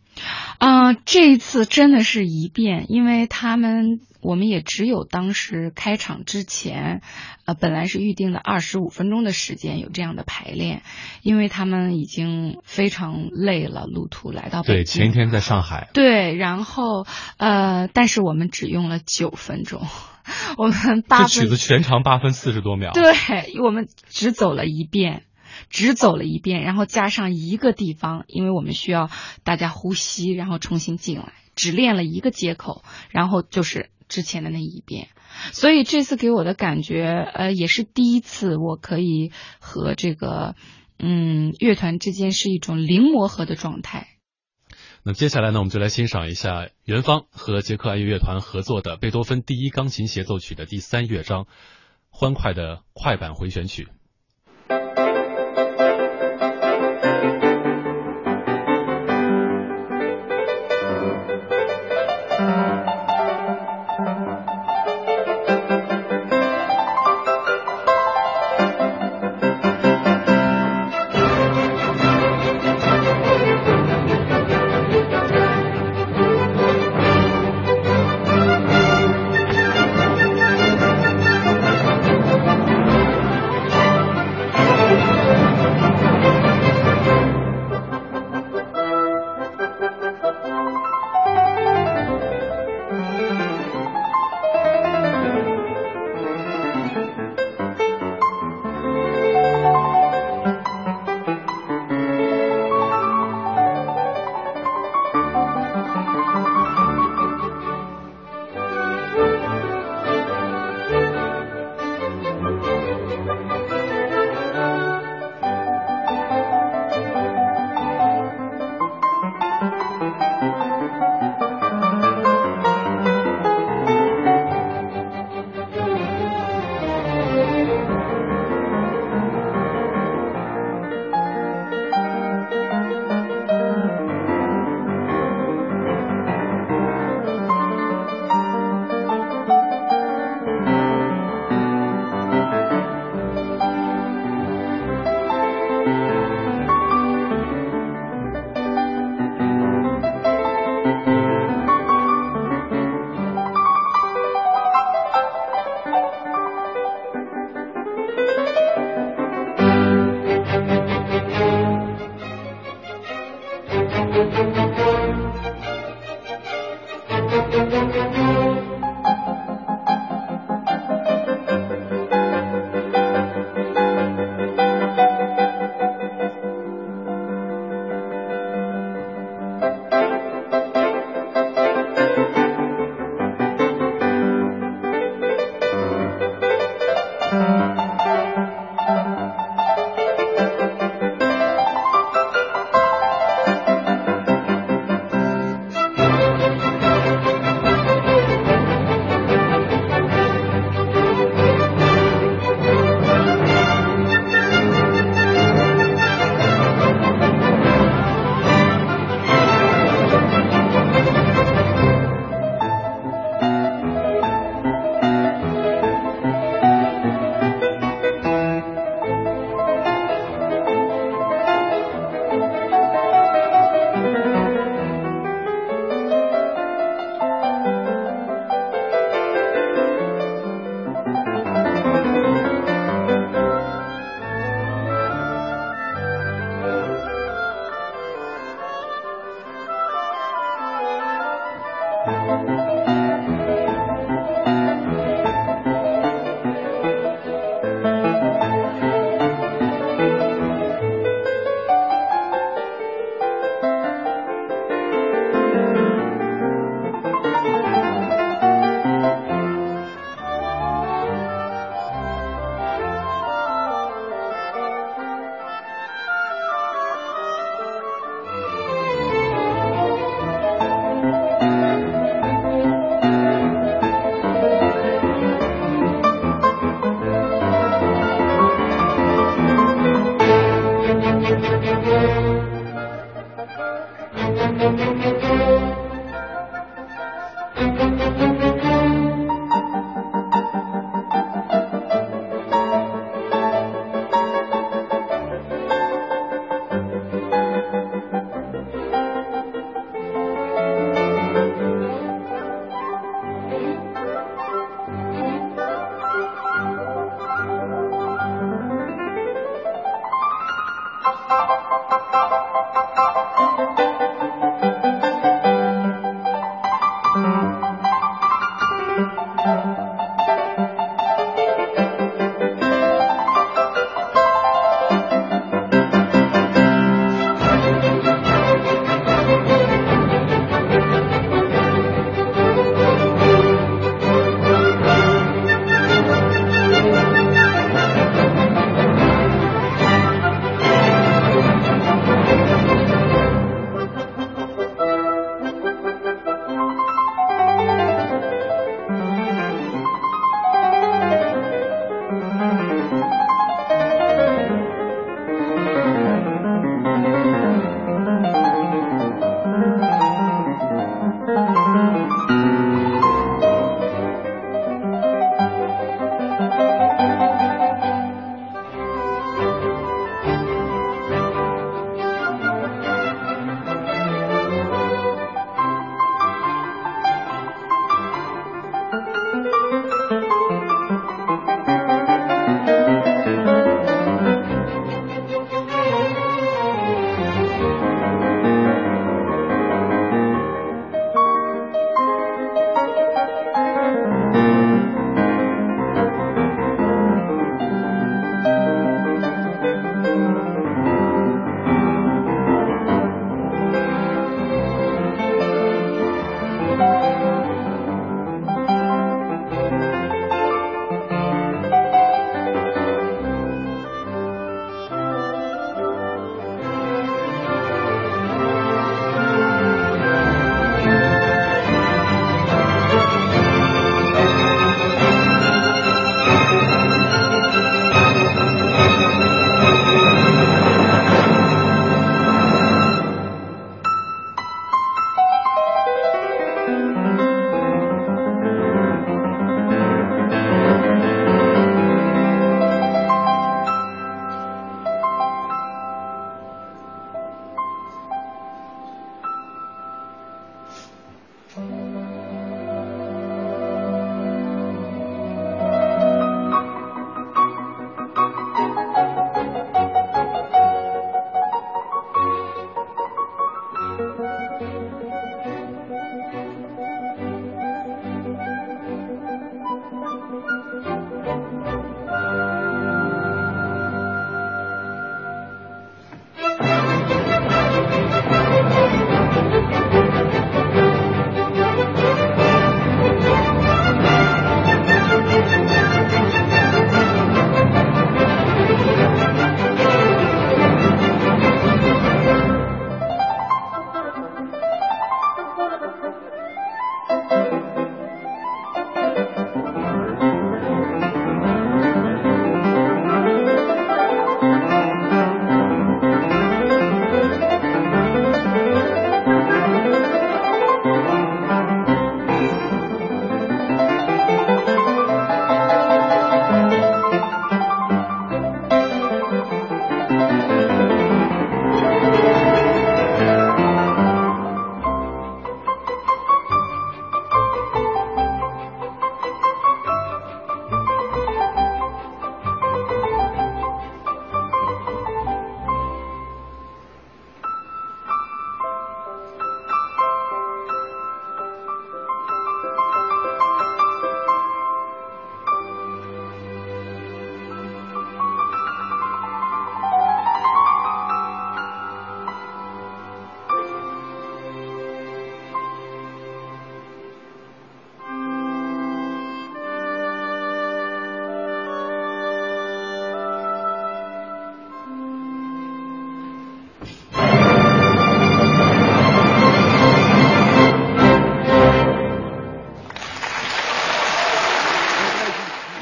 [0.58, 7.02] 啊，这一次真的是一遍，因为他们我们也只有当时开场之前，
[7.44, 10.82] 呃，本来是预定的二十五分钟的时间有这样的排练，
[11.22, 17.06] 因为他们已经非常累了，路途来到北京，对，前一天在上海，对，然后
[17.36, 19.82] 呃，但是我们只用了九分钟，
[20.56, 23.12] 我们八分，这曲子全长八分四十多秒，对，
[23.62, 25.22] 我们只走了一遍。
[25.68, 29.10] 只走了一遍，然后加上一个地方，因为我们需要
[29.44, 35.08] 大家呼吸，然后重新进来，只练了一个接口，然后就是之前的那一遍。
[35.52, 40.54] 所以这次给我的感觉，呃，也是第一次我可以和这个
[40.98, 44.08] 嗯乐团之间是一种零磨合的状态。
[45.02, 51.46] 那接下来呢，我们就来欣赏一下元芳和捷克爱乐乐团合作的贝多芬第一钢琴协奏曲的第三乐章，
[52.08, 53.88] 欢快的快板回旋曲。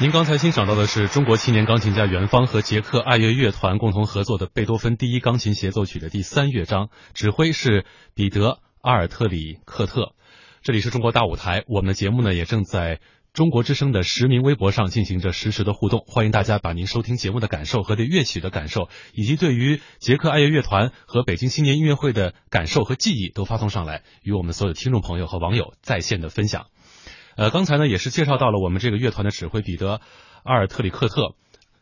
[0.05, 8.49] 您刚才欣赏到的是中国青年钢琴家袁方和捷克爱乐乐团共同合作的贝多芬第一钢琴协奏曲的第三乐章，指挥是彼得·
[8.81, 10.13] 阿尔特里克特。
[10.61, 12.99] 这里是中国大舞台，我们的节目呢也正在
[13.33, 26.67] 中国之声的实名微博上进行着实时的互动，欢迎大家把您收听节目的感受和对乐曲的感受，以及对于捷克爱乐乐团和北京新年音乐会的感受和记忆都发送上来，与我们所有听众朋友和网友在线的分享。
[27.35, 29.97] 呃，刚才呢也是介绍到了我们这个乐团的指挥彼得·
[30.43, 31.35] 阿尔特里克特，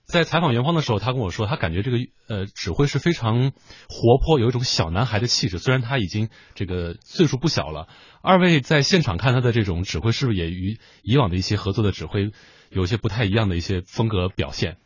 [0.05, 1.97] 在采访元芳的时候，他跟我说，他感觉这个
[2.27, 3.51] 呃指挥是非常
[3.87, 5.59] 活泼，有一种小男孩的气质。
[5.59, 7.87] 虽然他已经这个岁数不小了，
[8.21, 12.31] 二位在现场看他的这种指挥，是不是也与以往的一些合作的指挥
[12.69, 14.77] 有些不太一样的一些风格表现？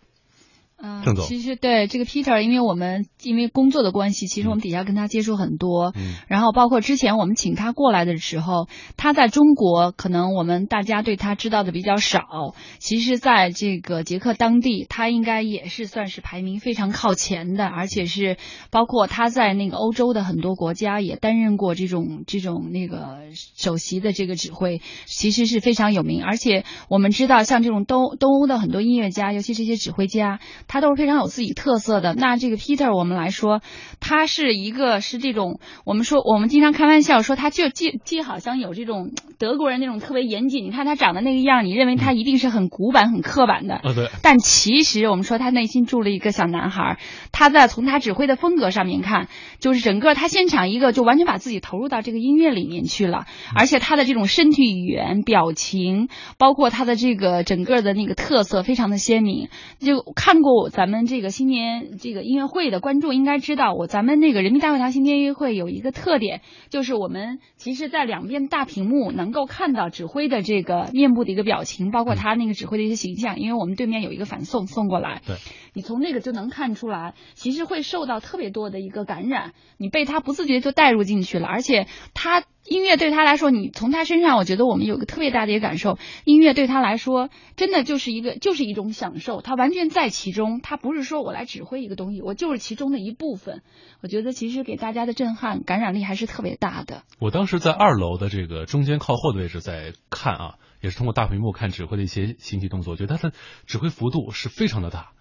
[0.80, 18.38] 嗯，郑总，其实对这个 Peter，因为我们因为工作的关系，其实我们底下跟他接触很多，嗯，然后包括之前我们请他过来的时候，他在中国可能我们大家对他知道的比较少，其实在这个捷克当地，他应该也是算是排名非常靠前的，而且是
[18.70, 23.18] 包括他在那个欧洲的很多国家也担任过这种这种那个
[23.56, 30.40] 首席的这个指挥，其实是非常有名，而且我们知道像这种东东欧的很多音乐家，尤其这些指挥家。
[30.68, 32.14] 他都是非常有自己特色的。
[32.14, 33.62] 那这个 Peter，我们来说，
[34.00, 40.66] 他是一个是这种，我们说我们经常开玩笑说，他就既既好像有这种德国人那种特别严谨。
[40.66, 43.76] 你看他长得那个样，你认为他一定是很古板、很刻板的。
[43.76, 44.10] 啊，对。
[44.22, 46.98] 但其实我们说他内心住了一个小男孩。
[47.32, 49.28] 他在从他指挥的风格上面看，
[49.60, 59.50] 就是整个他现场一个就完全把自己投入到这个音乐里面去了，而且他的这种身体语言、表情，包括他的这个整个的那个特色非常的鲜明。
[59.80, 60.57] 就看过。
[60.70, 75.36] 咱们这个新年这个音乐会的观众应该知道，我咱们那个人民大会堂新年音乐会有一个特点，就是我们其实，在两边大屏幕能够看到指挥的这个面部的一个表情，包括他那个指挥的一些形象，因为我们对面有一个反送送过来，对，
[75.74, 82.44] 你从那个就能看出来，其实会受到特别多的一个感染，你被他不自觉就带入进去了，而且他。
[82.68, 93.64] 音乐对他来说，你从他身上，我觉得我们有个特别大的一个感受，音乐对他来说，真的就是一个，就是一种享受，他完全在其中，他不是说我来指挥一个东西，我就是其中的一部分。
[94.02, 97.04] 我觉得其实给大家的震撼感染力还是特别大的。
[97.20, 105.12] 我当时在二楼的这个中间靠后的位置在看啊，也是通过大屏幕看指挥的一些形体动作，我觉得他的指挥幅度是非常的大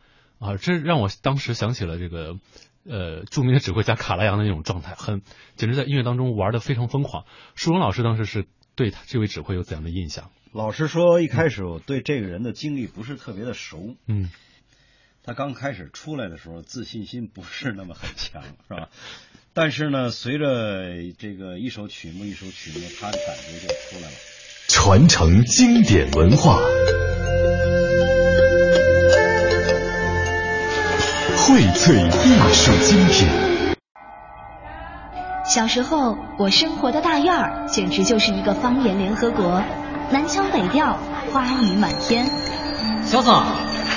[0.41, 2.35] 啊，这让我当时想起了这个。
[2.89, 5.23] 呃，著名的指挥家卡拉扬的那种状态，很
[5.57, 7.25] 简直在音乐当中玩的非常疯狂。
[7.55, 10.31] 舒荣老师当时是对他这位指挥有怎样的印象？
[10.53, 13.97] 老实说，一开始我对这个人的经历不是特别的熟。
[14.07, 14.31] 嗯，
[15.23, 18.89] 他刚开始出来的时候，自信心不是那么很强， 是吧？
[19.53, 24.17] 但是呢，随着这个一首曲目一首曲目，他的感觉就出来了。
[24.69, 26.59] 传承经典文化。
[31.47, 33.29] 荟萃艺术精品。
[35.45, 39.63] 小时候，我生活的大院儿简直就是一个方言联合国，
[40.11, 40.99] 南腔北调，
[41.33, 42.27] 花语满天。
[43.05, 43.45] 小宋，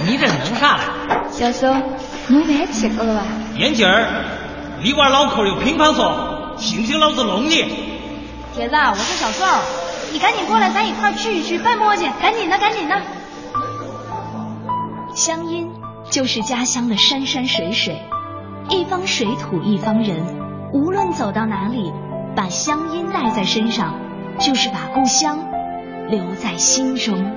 [0.05, 0.83] 你这是弄啥嘞？
[1.31, 1.81] 小宋，
[2.27, 3.23] 弄饭吃够了吧？
[3.57, 4.05] 眼镜儿，
[4.83, 7.65] 你玩脑壳有乒乓球，信不信老子弄你？
[8.53, 9.47] 铁子，我是小宋，
[10.13, 12.95] 你赶紧过来，咱一块聚一聚，办磨叽，赶紧的，赶紧的。
[15.15, 15.67] 乡音。
[16.09, 18.01] 就是家乡的山山水水，
[18.69, 20.25] 一方水土一方人，
[20.73, 21.93] 无论走到哪里，
[22.35, 23.93] 把乡音带在身上，
[24.39, 25.37] 就是把故乡
[26.09, 27.31] 留在心中。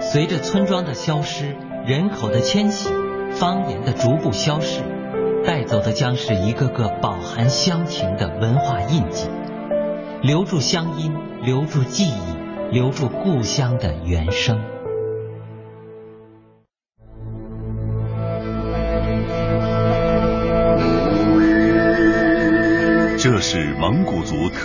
[0.00, 1.56] 随着村庄的消失，
[1.86, 2.90] 人口的迁徙，
[3.30, 4.80] 方言的逐步消逝，
[5.46, 9.28] 带走的将是一个个饱含乡情的文化印记。
[10.22, 14.60] 留住乡音，留住记忆，留住故乡的原声。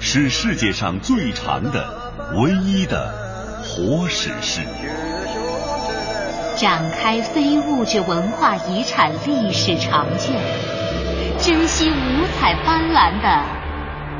[0.00, 3.12] 是世界上最长的、唯一的
[3.62, 4.62] 活史诗。
[6.56, 10.34] 展开非物质文化遗产历史长卷，
[11.38, 13.44] 珍惜五彩斑斓的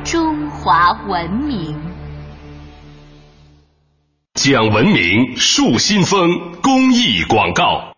[0.05, 1.77] 中华文明。
[4.35, 7.98] 讲文明树新风公益广告。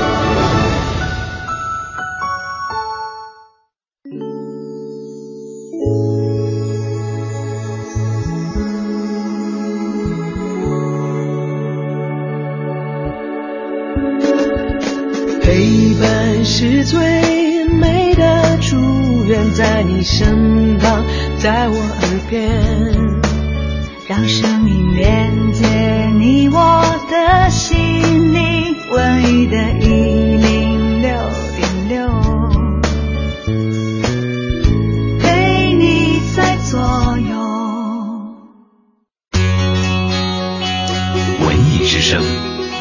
[15.71, 16.99] 陪伴是最
[17.65, 21.01] 美的祝愿，在你身旁，
[21.37, 22.61] 在我耳边，
[24.05, 25.65] 让生命连接
[26.19, 31.09] 你我的心灵，文艺的一零六
[31.55, 32.09] 点六，
[35.21, 36.81] 陪你在左
[37.29, 37.31] 右。
[41.45, 42.21] 文艺之声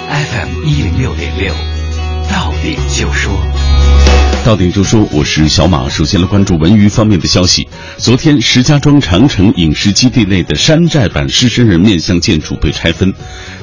[0.08, 1.54] FM 一零六点六。
[2.62, 3.32] 你就说，
[4.44, 5.88] 到点就说，我是小马。
[5.88, 7.66] 首先来关注文娱方面的消息。
[7.96, 13.14] 昨天，石家庄长城影视基地内的山寨版狮身人面像建筑被拆分。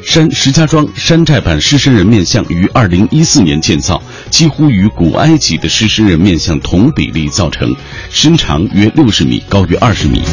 [0.03, 7.75] 山石家庄山寨版狮身人面像于二零一四年建造，几乎与古埃及的狮身人面像同比例造成，
[8.09, 10.23] 身长约六十米，高约二十米。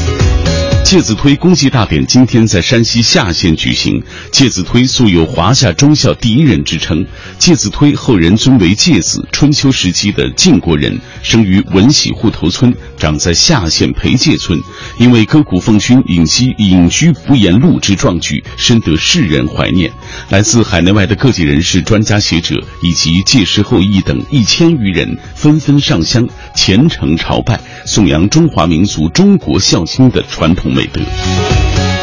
[0.85, 4.01] 介子推公祭大典今天在山西夏县举行。
[4.31, 7.03] 介子推素有华夏忠孝第一人之称，
[7.39, 14.61] 介子推后人尊为介子，春秋时期的晋国人，生于文喜户头村，长在夏县裴介村。
[14.99, 19.91] 因为歌鼓奉勋、隐居隐居不言路之壮举，深得世人怀念。
[20.29, 31.94] 来自海内外的各界人士、专家学者以及介氏后裔等一千余人纷纷上香，虔诚朝拜，颂扬中华民族、中国孝亲的传统 Almeida.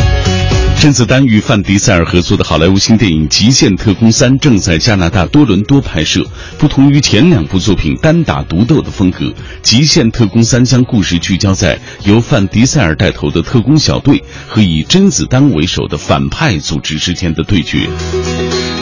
[0.81, 6.25] 甄子丹与范迪塞尔合作的好莱坞新电影《极限特工三》正在加拿大多伦多拍摄。
[6.57, 9.25] 不同于前两部作品单打独斗的风格，
[9.61, 17.87] 《极限特工三》将故事聚焦在由范迪塞尔带头的特工小队和以甄子丹为首的反派组织之间的对决。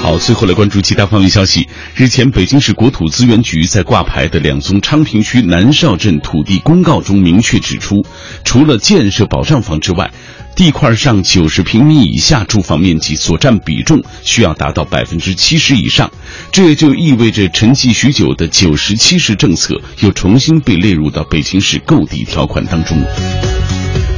[0.01, 1.67] 好，最后来关注其他方面消息。
[1.93, 8.05] 日前，北京市国土资源局在挂牌的两宗昌平区南邵镇土地公告中明确指出，
[8.45, 10.09] 除了建设保障房之外，
[10.55, 16.11] 地块上九十平米以下住房面积所占比重需要达到百分之七十以上，
[16.51, 23.01] 这也就意味着沉寂许久的九十七十政策又重新被列入到北京市购地条款当中。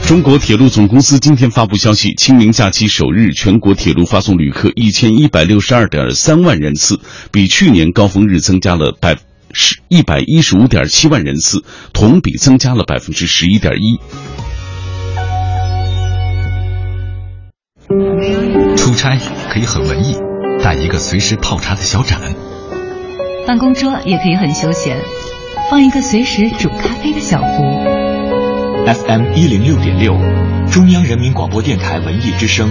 [0.07, 6.99] 中国铁路总公司今天发布消息，清明假期首日，全国铁路发送旅客一千一百六十二点三万人次，
[7.31, 9.15] 比去年高峰日增加了百
[9.53, 11.63] 十一百一十五点七万人次，
[11.93, 13.99] 同比增加了百分之十一点一。
[18.77, 19.17] 出差
[19.49, 20.17] 可以很文艺，
[20.63, 22.19] 带一个随时泡茶的小盏；
[23.45, 24.97] 办公桌也可以很休闲，
[25.69, 27.63] 放一个随时煮咖啡的小壶。
[28.85, 30.13] FM 一零六点六，
[30.71, 32.69] 中央人民广播电台文艺之声，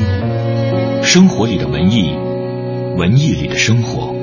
[1.02, 2.16] 生活里的文艺，
[2.96, 4.14] 文艺里的生活。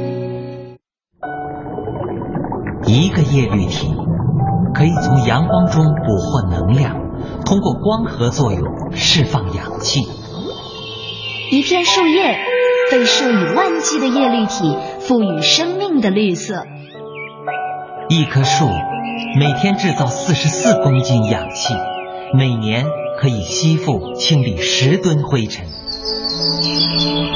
[2.86, 3.93] 一个叶绿体
[4.74, 6.95] 可以从阳光中捕获能量，
[7.45, 8.62] 通过光合作用
[8.93, 10.08] 释放氧气。
[11.50, 12.38] 一片树叶
[12.91, 16.66] 被数以万计的叶绿体赋予生命的绿色。
[18.10, 18.68] 一棵树
[19.39, 21.74] 每天制造四十四公斤氧气，
[22.34, 22.86] 每年
[23.20, 25.66] 可以吸附清理十吨灰尘。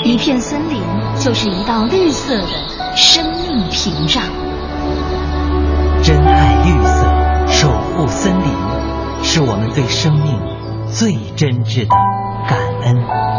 [0.03, 0.81] 一片森林
[1.19, 4.23] 就是一道绿色的生命屏障。
[6.03, 10.37] 珍爱绿色，守护森林，是我们对生命
[10.91, 11.95] 最真挚的
[12.49, 13.30] 感恩。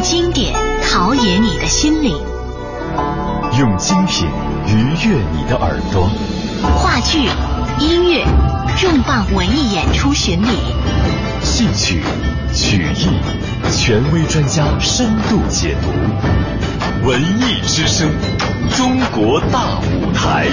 [0.00, 2.16] 经典陶冶你的心灵，
[3.58, 4.26] 用精品
[4.66, 6.08] 愉悦你的耳朵。
[6.62, 7.28] 话剧、
[7.78, 8.24] 音乐、
[8.76, 10.48] 重磅文艺演出巡礼，
[11.42, 12.02] 戏曲、
[12.52, 13.08] 曲艺，
[13.72, 17.06] 权威专家深度解读。
[17.06, 18.10] 文艺之声，
[18.76, 20.46] 中国大舞台。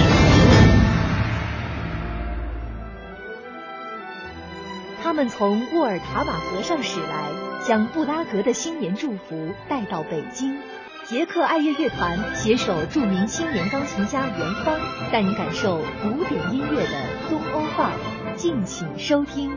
[5.02, 7.30] 他们从沃尔塔瓦河上驶来，
[7.66, 10.60] 将布拉格的新年祝福带到北京。
[11.06, 14.78] 捷克爱乐乐团携手著名青年钢琴家袁芳，
[15.10, 18.34] 带你感受古典音乐的东欧范儿。
[18.36, 19.50] 敬请收听。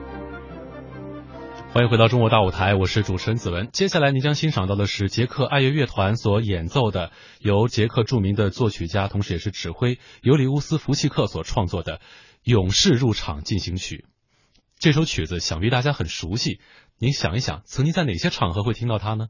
[1.74, 3.68] 欢迎回到中国大舞台，我是主持人子文。
[3.74, 11.98] 接下来您将欣赏到的是捷克爱乐乐团所演奏的，由捷克著名的作曲家，同时也是指挥尤里乌斯·福契克所创作的
[12.44, 14.06] 《勇士入场进行曲》。
[14.80, 16.60] 这首曲子想必大家很熟悉，
[17.00, 19.28] 您想一想，曾经在哪些场合会听到它呢？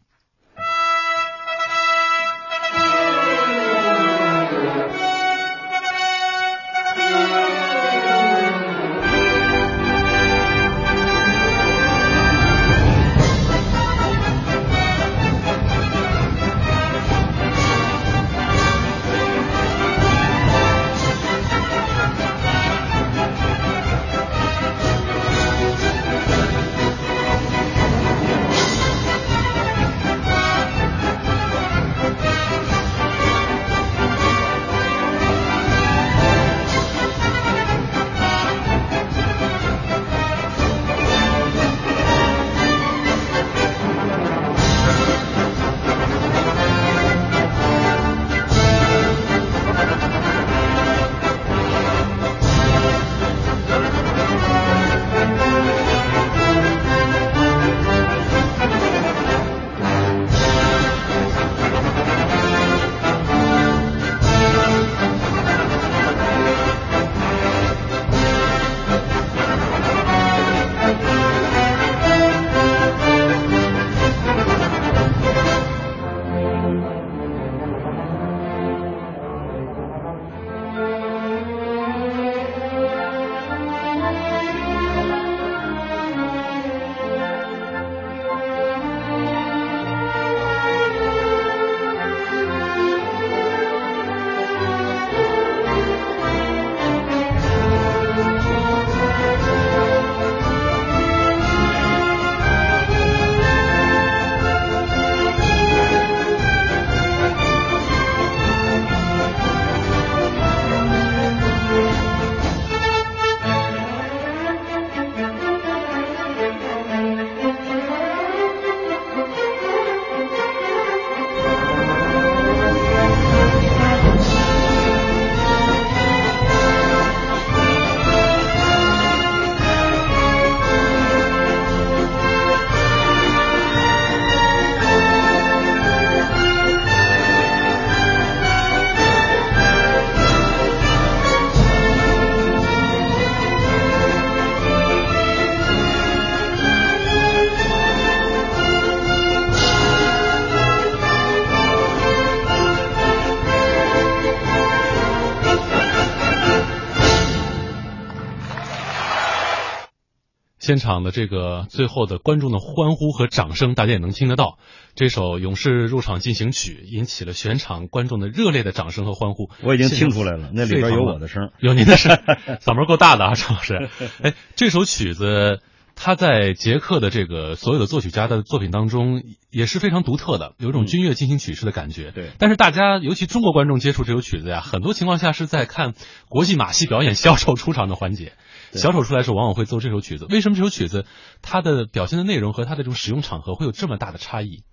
[160.67, 164.57] 现场的这个最后的观众的欢呼和掌声，大家也能听得到。
[164.95, 169.49] 这首《勇士入场进行曲》引起了全场观众的热烈的掌声和欢呼。
[169.63, 172.17] 我已经听出来了，那里边有我的声，有您的声，
[172.59, 173.87] 嗓门够大的啊，张老师。
[174.21, 175.61] 哎，这首曲子
[175.95, 182.11] 它在捷克的这个所有的作曲家的作品当中也是非常独特的，有一种军乐进行曲式的感觉。
[182.11, 182.31] 对。
[182.39, 185.93] 但是大家，尤其中国观众接触这首曲子呀，很多情况下是在看
[186.27, 188.33] 国际马戏表演销售出场的环节。
[188.73, 190.25] 小丑出来的时候，往往会奏这首曲子。
[190.29, 191.05] 为什么这首曲子
[191.41, 194.63] 它的表现的内容和它的这种使用场合会有这么大的差异？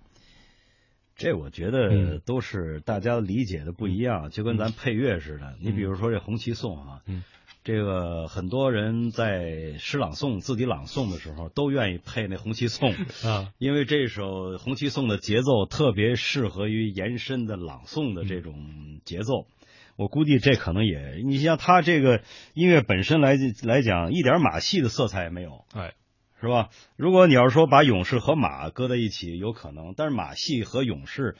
[1.17, 5.55] 这我觉得都是大家理解的不一样，就跟咱配乐似的。
[5.61, 6.99] 你比如说这《红旗颂》啊，
[7.63, 12.91] 这个很多人在诗朗诵、自己朗诵的时候，都愿意配那《红旗颂》
[13.29, 19.47] 啊，因为这首《红旗颂》的节奏特别适合于延伸的朗诵的这种节奏。
[19.95, 22.21] 我估计这可能也，你像他这个
[22.53, 25.93] 音乐本身来来讲，一点马戏的色彩也没有，哎，
[26.41, 26.69] 是吧？
[26.97, 31.35] 如果你要是说把勇士和马搁在一起，有可能，但是马戏和勇士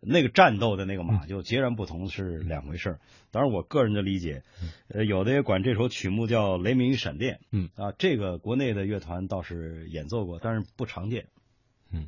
[0.00, 2.98] 那个战斗的那个马就截然不同，是两回事。
[3.30, 4.42] 当然，我个人的理解，
[4.88, 11.26] 呃，有的也管这首曲目叫《雷鸣与闪电》，嗯啊，这个国内的乐团倒是演奏过，但是不常见。
[11.94, 12.06] 嗯，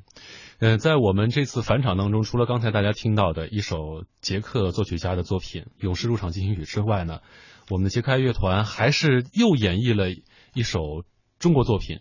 [0.60, 7.20] 呃，在我们这次返场当中，除了刚才大家听到的一首捷克作曲家的作品《勇士入场进行曲》之外呢，
[7.68, 10.08] 我们的捷克爱乐团还是又演绎了
[10.54, 11.04] 一首
[11.38, 11.96] 中国作品《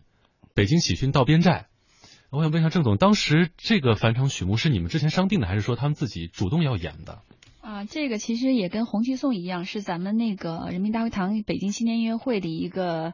[0.53, 1.67] 北京喜讯到边寨》。
[2.29, 7.19] 我想问一下郑总，当时这个返场曲目是你们之前商定的，还是说他们自己主动要演的？
[7.59, 13.13] 啊，这个其实也跟红旗颂一样，是咱们那个人民大会堂北京新年音乐会的一个，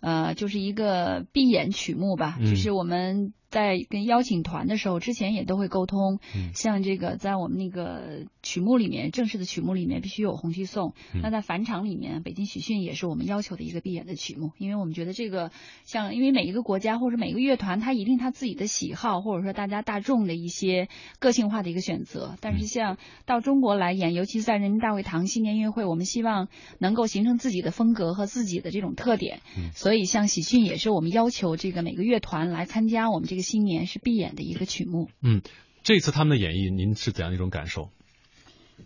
[0.00, 3.32] 呃，就是一个闭演曲目吧，嗯就是我们。
[3.50, 10.94] 在跟邀请团的时候，之前也都会沟通，嗯像这个在我们那个曲目里面，正式的曲目里面必须有红旗颂。
[11.12, 15.50] 嗯那在返场里面，北京喜讯也是我们要求的一个必演的曲目，因为我们觉得这个
[15.84, 20.88] 像，因为每一个国家或者每个乐团，它一定他自己的喜好，或者说大家大众的一些
[21.18, 22.36] 个性化的一个选择。
[22.40, 26.48] 但是像到中国来演，尤其是在人民大会堂新年音乐会，我们希望
[26.78, 29.40] 能够形成自己的风格和自己的这种特点。
[29.58, 35.08] 嗯所以像喜讯也是我们要求这个每个乐团来参加我们这个新年是闭眼的一个曲目。
[35.22, 35.42] 嗯，
[35.82, 37.90] 这次他们的演绎，您是怎样一种感受？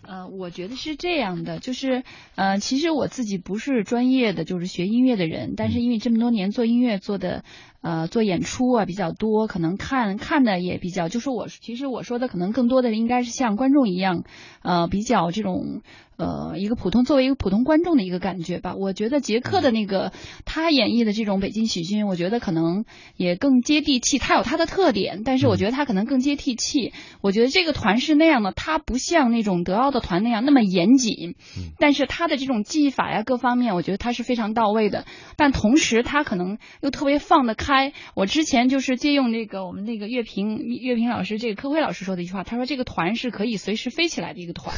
[0.03, 2.03] 呃，我觉得是这样的，就是
[2.35, 7.45] 呃，其实我自己不是专业的，就是学音乐的人，但是因为这么多年做音乐做的
[7.81, 14.25] 呃做演出啊比较多，可能看看的也比较，就是我其实我说的可能更多的应该是像观众一样，
[14.63, 15.83] 呃，比较这种
[16.17, 18.75] 呃一个普通作为一个普通观众的一个感觉吧。
[18.75, 20.13] 我觉得杰克的那个
[20.45, 22.85] 他演绎的这种北京喜讯，我觉得可能
[23.17, 26.93] 也更接地气，他有他的特点，但是我觉得他可能更接地气。
[27.21, 31.35] 我觉得这个团是那样的，他不像那种德奥的团那样那么严谨，
[31.79, 35.05] 但是他的这种技法呀各方面，我觉得他是非常到位的。
[35.37, 37.93] 但同时他可能又特别放得开。
[38.15, 44.75] 我之前就是借用那个我们那个乐评乐评老师这个柯辉老师说的一句话，他说这个团是可以随时飞起来的一个团。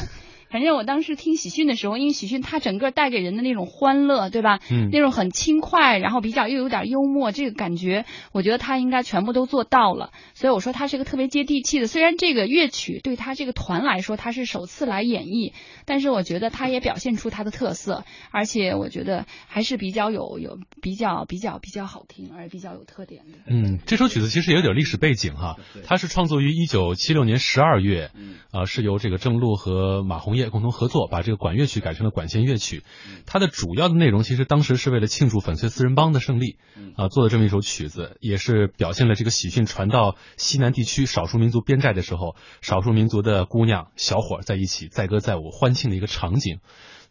[0.49, 4.59] 反正我当时听喜讯的时候，因为喜讯它整个带给人的那种欢乐，对吧？
[4.71, 10.11] 嗯那种很轻快，然后比较又有点幽默，这个感觉，我觉得他应该全部都做到了。
[10.33, 11.87] 所以我说他是一个特别接地气的。
[11.87, 15.53] 虽然这个乐曲对他这个团来说他是首次来演绎，
[15.85, 23.37] 但是我觉得他也表现出他的特色，而且我觉得还是比较有有比较比较比较好听，而比较有特点的。
[23.47, 28.11] 嗯，这首曲子其实也有点历史背景哈，它是创作于一九七六年十二月，
[28.51, 32.83] 啊、是由这个郑路和马红叶共同合作，把这个管乐曲改成了管弦乐曲。
[33.25, 36.57] 它的主要的内容其实当时是为了庆祝粉碎四人帮的胜利，
[36.95, 46.59] 啊、做的这么一首曲子，也是表现了这个喜讯传到西南地区少数民族边寨的时候，少数民族的姑娘小伙在一起载歌载舞欢庆的一个场景。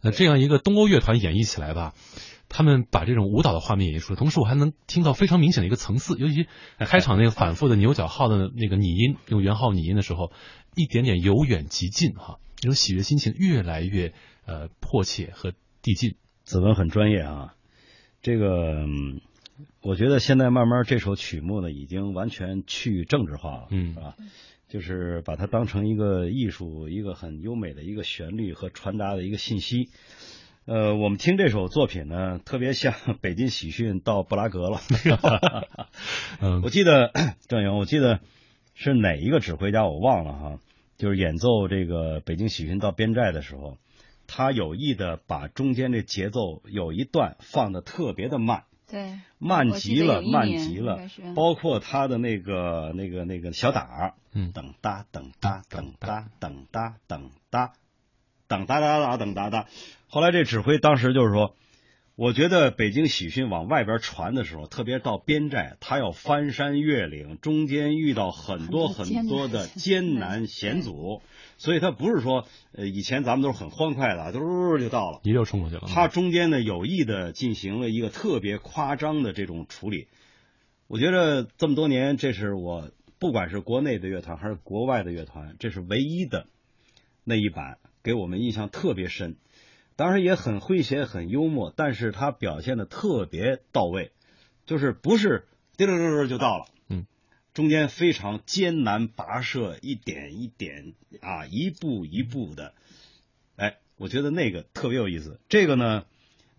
[0.01, 1.93] 那这样一个东欧乐团演绎起来吧。
[2.49, 6.47] 他们把这种舞蹈的画面演绎出来，同时我还能听到非常明显的一个层次，尤其
[6.79, 10.31] 开场那个反复的牛角号的那个拟音，用圆号拟音的时候，
[10.77, 14.13] 一点点由远及近哈，这种喜悦心情越来越
[14.45, 15.53] 呃迫切和
[15.83, 16.17] 递进。
[16.45, 17.55] 子文很专业啊，
[18.23, 19.21] 这个、嗯
[19.81, 24.15] 我觉得现在慢慢这首曲目呢，已经完全去政治化了，嗯是吧？
[24.69, 29.89] 就是把它当成一个艺术，一个很优美的一个旋律和传达的一个信息。
[30.67, 34.81] 呃，我们听这首作品呢，特别像北京喜讯到布拉格了。
[36.41, 37.13] 嗯我记得
[37.49, 38.21] 郑勇，我记得
[38.75, 40.59] 是哪一个指挥家我忘了哈，
[40.97, 43.77] 就是演奏这个北京喜讯到边寨的时候，
[44.27, 48.65] 他有意的把中间这节奏有一段放的特别的慢。
[48.89, 51.01] 对，慢极了，慢极了，
[51.35, 57.73] 包括他的那个那个那个小打儿，嗯，等哒等哒等哒等哒等哒，
[58.47, 59.67] 等哒哒哒等哒哒。
[60.07, 61.57] 后来这指挥当时就是说，
[62.17, 71.21] 我觉得北京喜讯往外边传的时候，特别到边寨，他要翻山越岭，中间遇到很多很很多的艰难险阻，
[71.59, 75.21] 所以他不是说，呃，以前咱们都是很欢快的，嘟就到了。
[75.25, 75.83] 一溜冲过去了。
[75.89, 80.09] 他中间呢有意的进行了一个特别夸张的这种处理。
[80.87, 86.47] 我觉得这么多年，这是我不管是国内的乐团还是国外的乐团，这是唯一的
[87.25, 89.37] 那一版给我们印象特别深。
[89.97, 94.13] 当然也很诙谐、很幽默，但是他表现的特别到位，
[94.67, 97.07] 就是不是滴溜溜溜就到了，嗯，
[97.55, 100.93] 中间非常艰难跋涉，一点一点
[101.23, 102.75] 啊，一步一步的，
[103.57, 105.41] 哎，我觉得那个特别有意思。
[105.49, 106.05] 这个呢，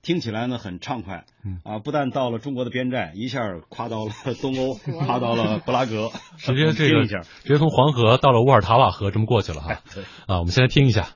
[0.02, 4.74] 听起来呢很畅快，嗯啊，不但到了中国的边寨，一下跨到了 东欧，
[5.06, 9.84] 跨到了布拉格，直接这个听一下，直接从黄河到了乌尔塔瓦河这么过去了哈。
[9.94, 11.10] 对啊，我们先来听一下。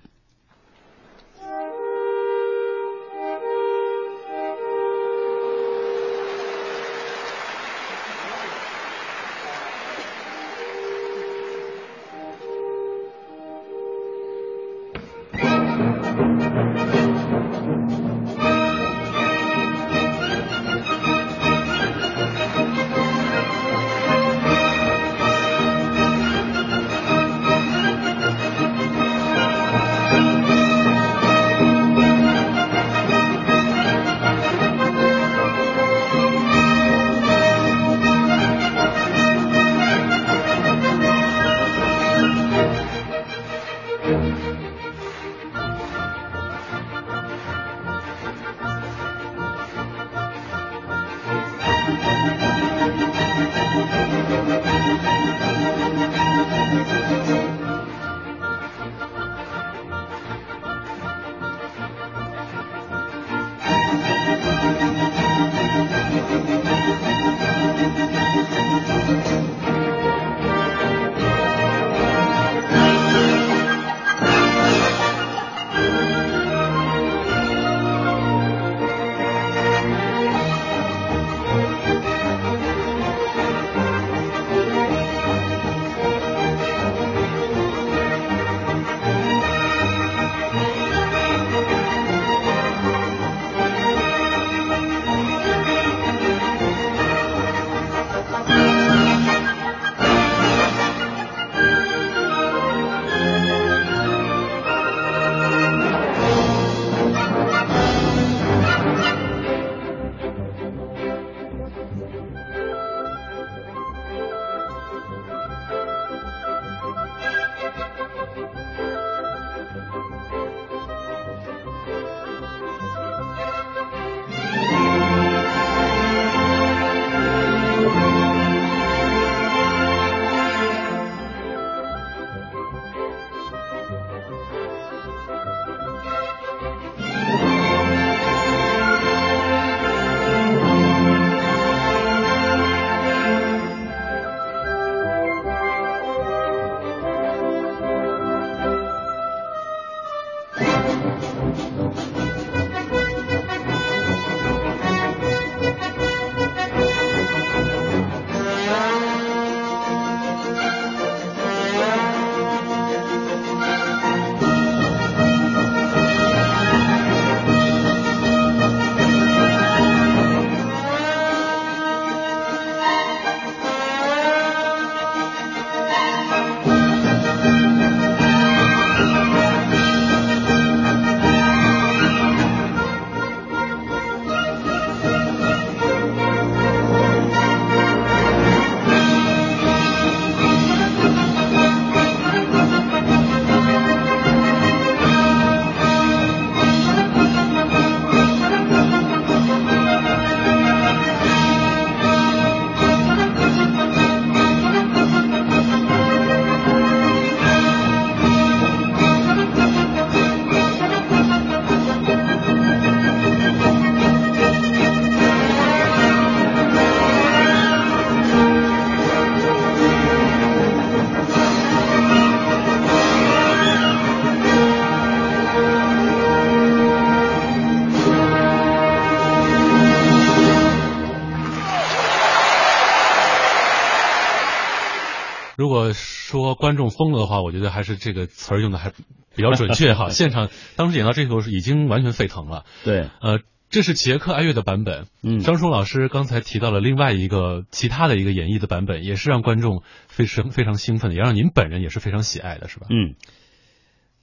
[236.31, 238.91] 说观众疯了的话，我觉得还是这个词儿用的还
[239.35, 240.07] 比较准确哈。
[240.15, 242.63] 现场当时演到这头是已经完全沸腾了。
[242.85, 245.07] 对，呃，这是捷克爱乐的版本。
[245.21, 252.87] 嗯，张松老师刚才提到了另外一个其他的一个演绎的版本，也是让观众非常非常兴奋的，也让您本人也是非常喜爱的，是吧？
[252.89, 253.15] 嗯，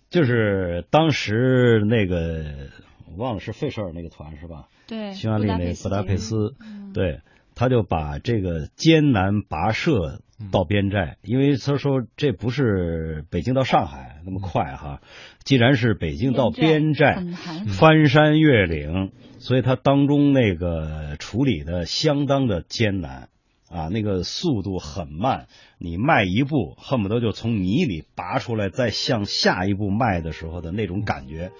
[0.09, 2.71] 就是当时那个
[3.07, 4.69] 我忘了是费舍尔那个团是吧？
[4.87, 7.21] 对，匈牙利那布达佩斯，嗯、对，
[7.55, 10.21] 他就把这个艰难跋涉
[10.53, 15.01] 到边寨，因为他说这不是北京到上海那么快哈，
[15.45, 17.25] 既然是北京到边寨，
[17.69, 23.29] 翻山越岭，所以他当中那个处理的相当的艰难。
[23.71, 25.47] 啊，那个速度很慢，
[25.77, 31.51] 你迈一步恨不得就从泥里拔出来，再向下一步迈的时候的那种感觉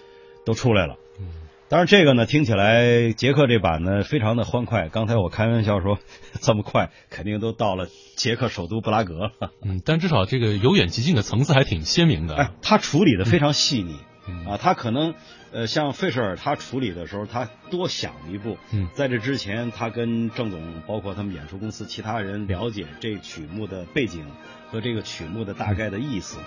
[0.47, 0.97] 都出来了。
[1.71, 4.89] 当然，这个呢听起来杰克这版呢非常的欢快。
[4.89, 5.99] 刚才我开玩笑说，
[6.41, 9.33] 这么快肯定都到了捷克首都布拉格了。
[9.63, 12.37] 嗯，但至少这个由远及近的层次还挺鲜明的。
[12.37, 15.13] 哎，他处理的非常细腻、嗯、啊，他可能
[15.53, 18.57] 呃像费舍尔他处理的时候，他多想一步。
[18.73, 24.25] 嗯，在这之前，他跟郑总包括他们演出公司其他人了解这曲目的背景
[24.71, 26.39] 和这个曲目的大概的意思，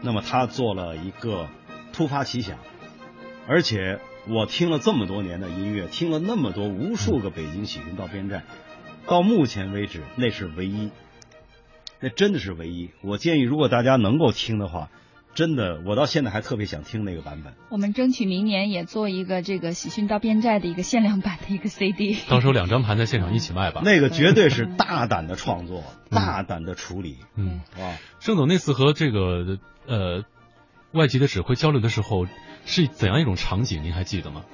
[0.00, 1.48] 那么他做了一个
[1.92, 2.56] 突发奇想，
[3.46, 3.98] 而且。
[4.30, 8.44] 我听了这么多年的音乐，听了那么多无数个北京喜讯到边寨，
[9.06, 10.90] 到目前为止那是唯一，
[11.98, 12.90] 那真的是唯一。
[13.02, 14.88] 我建议，如果大家能够听的话，
[15.34, 17.54] 真的，我到现在还特别想听那个版本。
[17.70, 22.16] 我们争取明年也做一个这个喜讯到边寨的一个限量版的一个 CD。
[22.28, 23.80] 到时候两张盘在现场一起卖吧。
[23.86, 27.18] 那个绝对是大胆的创作，大胆的处理。
[27.36, 30.24] 嗯，哇，盛总那次和这个呃
[30.92, 32.26] 外籍的指挥交流的时候。
[32.66, 33.82] 是怎样一种场景？
[33.82, 34.44] 您还记得吗？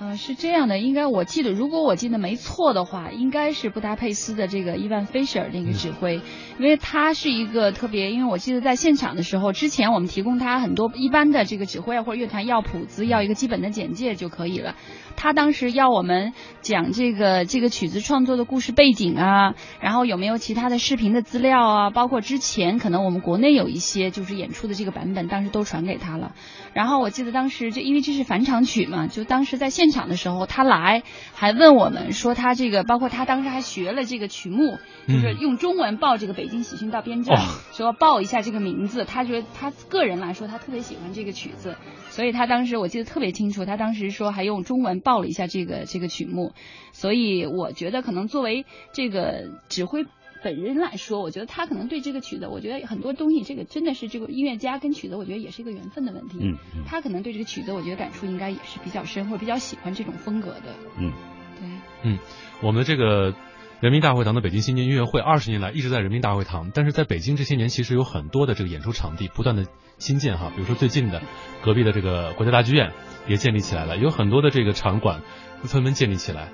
[0.00, 6.22] 呃，是这样的，应该我记得，如果我记得没错的话，应该是布达佩斯的这个伊万菲舍尔那个指挥，嗯、
[6.58, 14.74] 因为他是一个特别，因为我记得在现场的时候，之前我们提供他很多一般的这个指挥啊或者乐团要谱子，要一个基本的简介就可以了。
[15.16, 16.32] 他当时要我们
[16.62, 26.32] 讲这个这个曲子创作的故事背景啊，然后有没有其他的视频的资料啊，包括之前可能我们国内有一些就是演出的这个版本，当时都传给他了。
[26.72, 31.02] 然后我记得当时这因为这是返场曲嘛，就当时在现场的时候，他来
[31.34, 37.42] 还问我们说他这个，包括他当时还学了这个曲目，就是用中文报这个北京喜讯到边站，哦、
[37.72, 39.04] 说报一下这个名字。
[39.04, 41.76] 他觉得他个人来说，他特别喜欢这个曲子，
[42.08, 46.52] 所以他当时我记得特别清楚，他当时说还用中文报了一下这个这个曲目。
[46.92, 50.06] 所以我觉得可能作为这个指挥。
[50.42, 56.38] 本人来说，我觉得他可能对这个曲子，我觉得很多东西，这个真的是这个音乐家跟曲子，我觉得也是一个缘分的问题。
[56.40, 60.74] 嗯，嗯他可能对这个曲子，我觉得感触应该也是比较深，或者比较喜欢这种风格的。
[60.98, 61.12] 嗯，
[61.58, 61.68] 对，
[62.02, 62.18] 嗯，
[62.62, 63.34] 我们的这个
[63.80, 69.66] 人民大会堂的北京新年音乐会，二十年来一直在人民大会堂，但是在北京这些年，其实有很多的这个演出场地不断的
[69.98, 71.20] 新建哈，比如说最近的
[71.62, 72.92] 隔壁的这个国家大剧院
[73.28, 75.20] 也建立起来了，有很多的这个场馆
[75.64, 76.48] 纷纷建立起来。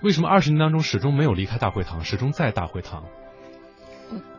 [0.00, 3.04] 为什么二十年当中始终没有离开大会堂，始终在大会堂？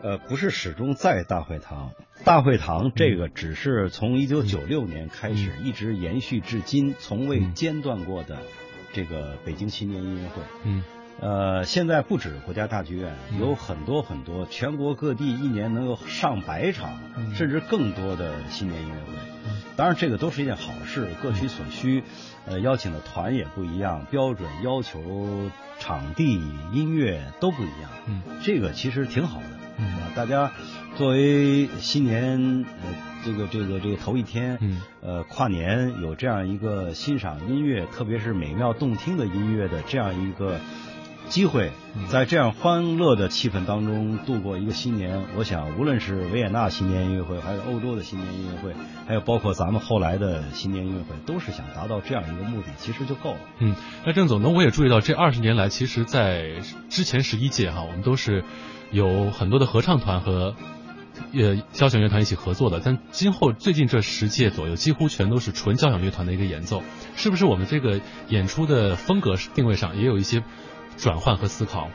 [0.01, 1.91] 呃，不是始终在大会堂，
[2.23, 8.37] 大会堂这个只是从一九九六年开始一直延续至今，从未间断过的
[8.93, 10.41] 这个北京新年音乐会。
[10.63, 10.83] 嗯，
[11.19, 16.97] 呃，现在不止国家大剧院，有很多很多全国各地一年能有上百场，
[17.35, 19.13] 甚至更多的新年音乐会。
[19.75, 22.03] 当然，这个都是一件好事，各取所需。
[22.45, 24.99] 呃，邀请的团也不一样，标准要求、
[25.79, 26.41] 场地、
[26.73, 27.89] 音乐都不一样。
[28.07, 29.45] 嗯，这个其实挺好的。
[29.77, 30.51] 嗯啊，大家
[30.97, 32.93] 作为新年呃
[33.23, 40.59] 这个这个这个头一天，嗯，呃跨年有这样一个欣赏音乐，特别是美妙动听的音乐的这样一个
[41.29, 41.71] 机会，
[42.09, 48.75] 在这样欢乐的气氛当中度过一个新年，我想无论是维也纳新年音乐会，还是欧洲的新年音乐会，
[49.07, 53.39] 还有包括咱们后来的新年音乐会，都是想达到这样一个目的，其实就够了。
[53.59, 53.75] 嗯，
[54.05, 58.43] 那郑总呢，我也注意到这二十年来，其实，在之前十一届哈，我们都是。
[58.91, 60.55] 有很多的合唱团和
[61.31, 66.81] 呃交响乐团一起合作的，但今后最近这十届左右，几乎全都是纯交响乐团的一个演奏，
[67.15, 70.43] 是不是我们这个演出的风格定位上也有一些
[70.99, 71.89] 转换和思考？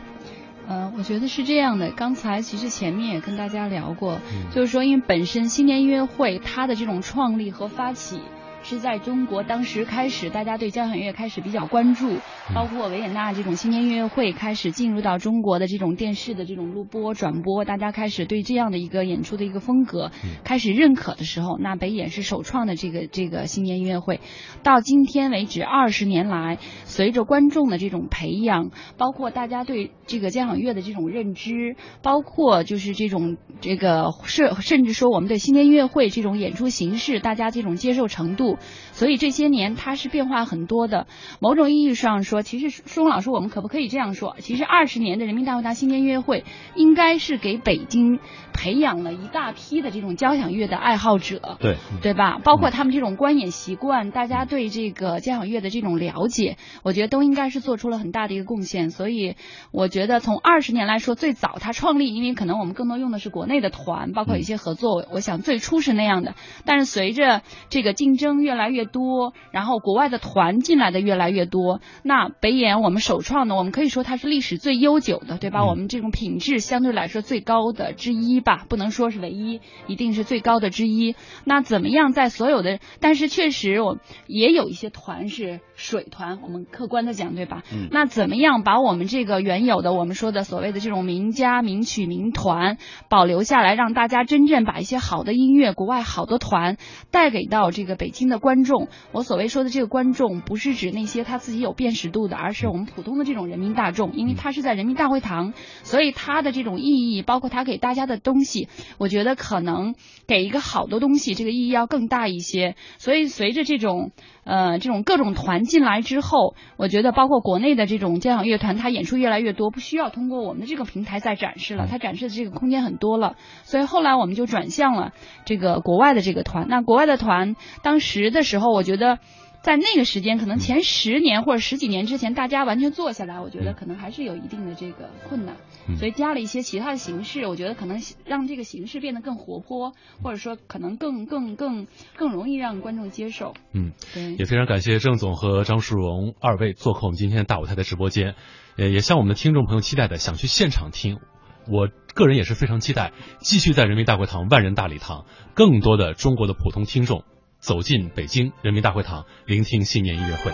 [0.66, 1.90] 呃，我觉得是这样的。
[1.90, 8.20] 刚才其实前面也跟大家聊过，嗯、就是说，因为本身新年音乐会它的这种创立和发起。
[8.64, 12.16] 是在中国当时开始，大家对交响乐开始比较关注，
[12.54, 20.10] 包括维也纳这种新年音乐会开始进入到中国的这种电视的这种录播转播，大家开始对这样的一个演出的一个风格
[20.44, 24.20] 开始认可的时候，那北演是首创的这个这个新年音乐会，
[24.62, 38.53] 到今天为止二十年来，随着观众的这种培养，包括大家对这个交响乐的这种认知，包括就是这种这个是甚至说我们对新年音乐会这种演出形式，大家这种接受程度，
[38.92, 41.06] 所以这些年它是变化很多的。
[41.40, 44.36] 某种意义上说，其实舒荣老师，我们可不可以这样说？
[44.38, 46.44] 其实二十年的人民大会堂新年音乐会，
[46.74, 48.18] 应该是给北京
[48.52, 52.38] 培养了一大批的这种交响乐的爱好者，对对吧？
[52.44, 58.90] 包括他们这种观演习惯，大家对这个交响乐的这种了解，我觉得都应该是做出了很大的一个贡献。
[58.90, 59.34] 所以
[59.72, 66.34] 我觉得从二十年来说，最早它创立，因为可能我们更多用的是国内的团，包括一些合作，我想最初是那样的。
[66.64, 75.64] 但是随着这个竞争越来越多，然后国外的团进来的越来越多，那北演我们首创的，我们可以说它是历史最悠久的，对吧？
[75.64, 81.16] 我们这种品质相对来说最高的之一吧，不能说是唯一，一定是最高的之一。
[81.44, 87.62] 那怎么样在所有的，但是确实我也有一些团是水团，我们客观的讲，对吧？
[87.72, 92.78] 嗯那怎么样把我们这个原有的我们说的所谓的这种名家、名曲、名团
[93.08, 96.76] 保留下来，让大家真正把一些好的音乐、国外好的团
[97.10, 98.88] 带给到这个北京的观众？
[99.12, 108.68] 我所谓说的这个观众，不是指那些他自己有辨识度的，而是我们普通的这种人民大众，因为他是在人民大会堂，所以他的这种意义，包括他给大家的东西，
[108.98, 109.94] 我觉得可能
[110.26, 112.76] 给一个好的东西，这个意义要更大一些。
[112.98, 114.12] 所以随着这种
[114.44, 123.36] 呃这种各种团进来之后，我觉得包括国内的这种交响乐团，它演出越来越多，不需要通过我们的这个平台再展示了，它展示的这个空间很多了。
[123.62, 125.12] 所以后来我们就转向了
[125.44, 126.66] 这个国外的这个团。
[126.68, 129.18] 那国外的团当时的时候，我觉得。
[129.64, 135.56] 在那个时间，可能前十年或者十几年之前，大家完全坐下来，我觉得可能还是有一定的这个困难，
[135.98, 139.92] 所以加了一些其他的形式，我觉得可能让这个形式变得更活泼，
[140.22, 141.86] 或者说可能更更更
[142.16, 143.54] 更容易让观众接受。
[143.72, 148.34] 嗯，对，也非常感谢郑总和张树荣二位做客我们今天大舞台的直播间，
[148.76, 151.18] 呃，也向我们的听众朋友期待的想去现场听。
[151.66, 155.24] 我个人也是非常期待，继续在人民大会堂万人大礼堂，
[155.54, 157.24] 更多的中国的普通听众
[157.58, 160.52] 走进北京人民大会堂，聆听新年音乐会。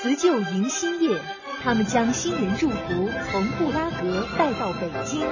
[0.00, 1.20] 辞旧迎新夜，
[1.62, 5.22] 他们将新年祝福从布拉格带到北京。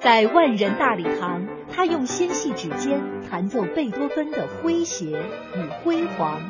[0.00, 5.06] 在万人大礼堂，他用纤细指尖弹奏贝多芬的诙谐
[5.54, 6.40] 与辉煌。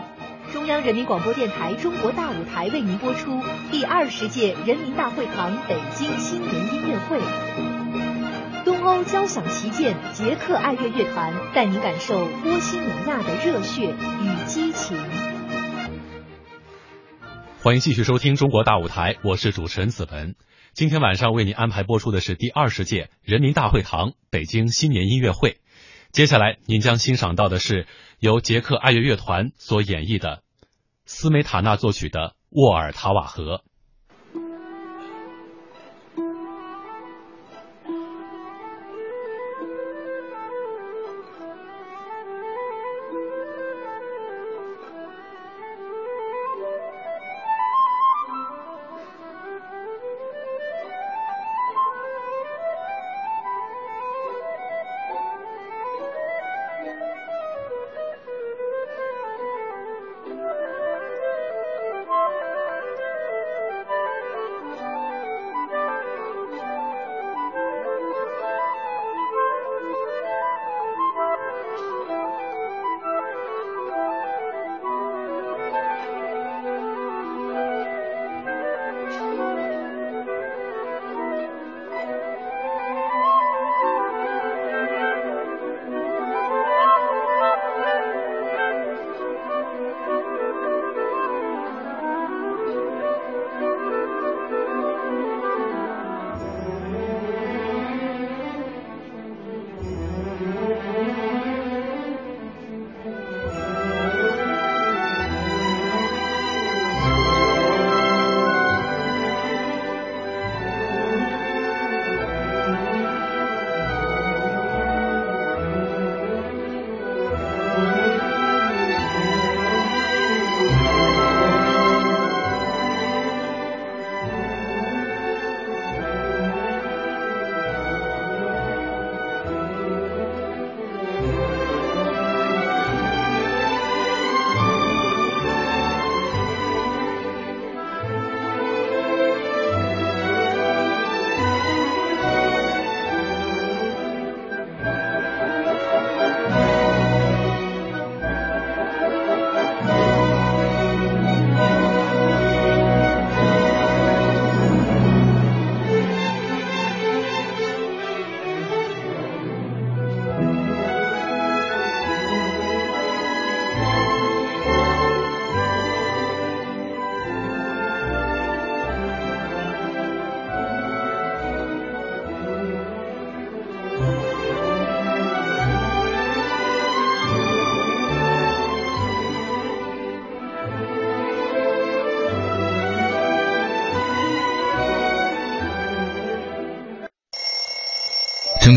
[0.52, 3.40] 中央人民广播电台中国大舞台为您播出
[3.70, 7.20] 第二十届人民大会堂北京新年音乐会。
[8.64, 14.96] 东欧交响旗舰捷克爱乐乐团带您感受波西米亚的热血与激情。
[17.66, 20.36] 欢迎继续收听中国大舞台，我是主持人子文。
[20.72, 25.58] 今天晚上为您安排播出的是第二十届人民大会堂北京新年音乐会。
[26.12, 27.88] 接下来您将欣赏到的是
[28.20, 30.44] 由捷克爱乐乐团所演绎的
[31.06, 32.20] 斯梅塔纳作曲的
[32.50, 33.56] 《沃尔塔瓦河》。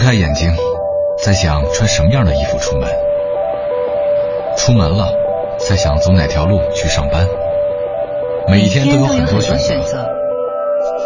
[0.10, 0.52] 开眼睛，
[1.24, 2.90] 在想穿什么样的衣服出门；
[4.58, 5.14] 出门了，
[5.60, 7.28] 在想走哪条路去上班。
[8.48, 10.10] 每一天都有很多选择，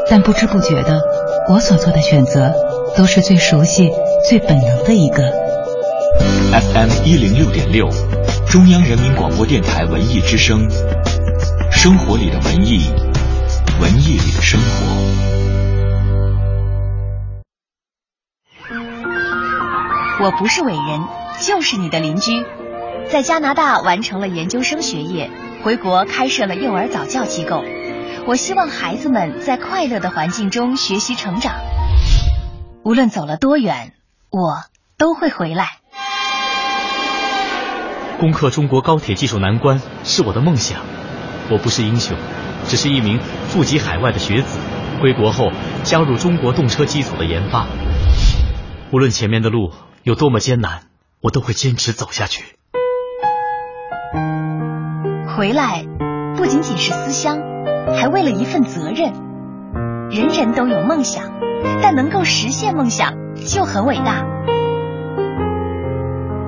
[0.09, 1.01] 但不知不觉的，
[1.49, 2.53] 我所做的选择
[2.95, 3.91] 都是最熟悉、
[4.25, 5.21] 最本能的一个。
[6.53, 7.89] FM 一零六点六，
[8.49, 10.65] 中央人民广播电台文艺之声，
[11.69, 12.85] 生活里的文艺，
[13.81, 15.42] 文艺里的生活。
[20.23, 21.05] 我不是伟人，
[21.41, 22.45] 就是你的邻居。
[23.07, 25.29] 在加拿大完成了研究生学业，
[25.65, 27.61] 回国开设了幼儿早教机构。
[28.25, 31.55] 我希望孩子们在快乐的环境中学习成长。
[32.85, 33.91] 无论走了多远，
[34.29, 34.63] 我
[34.97, 35.71] 都会回来。
[38.17, 40.79] 攻克中国高铁技术难关是我的梦想。
[41.51, 42.17] 我不是英雄，
[42.65, 43.19] 只是一名
[43.49, 44.57] 富集海外的学子。
[45.01, 45.51] 归国后
[45.83, 47.67] 加入中国动车机组的研发。
[48.93, 49.73] 无论前面的路。
[50.03, 50.81] 有多么艰难，
[51.21, 52.43] 我都会坚持走下去。
[55.25, 55.85] 回来
[56.35, 57.39] 不仅仅是思乡，
[57.95, 59.13] 还为了一份责任。
[60.11, 61.31] 人人都有梦想，
[61.81, 63.13] 但能够实现梦想
[63.47, 64.25] 就很伟大。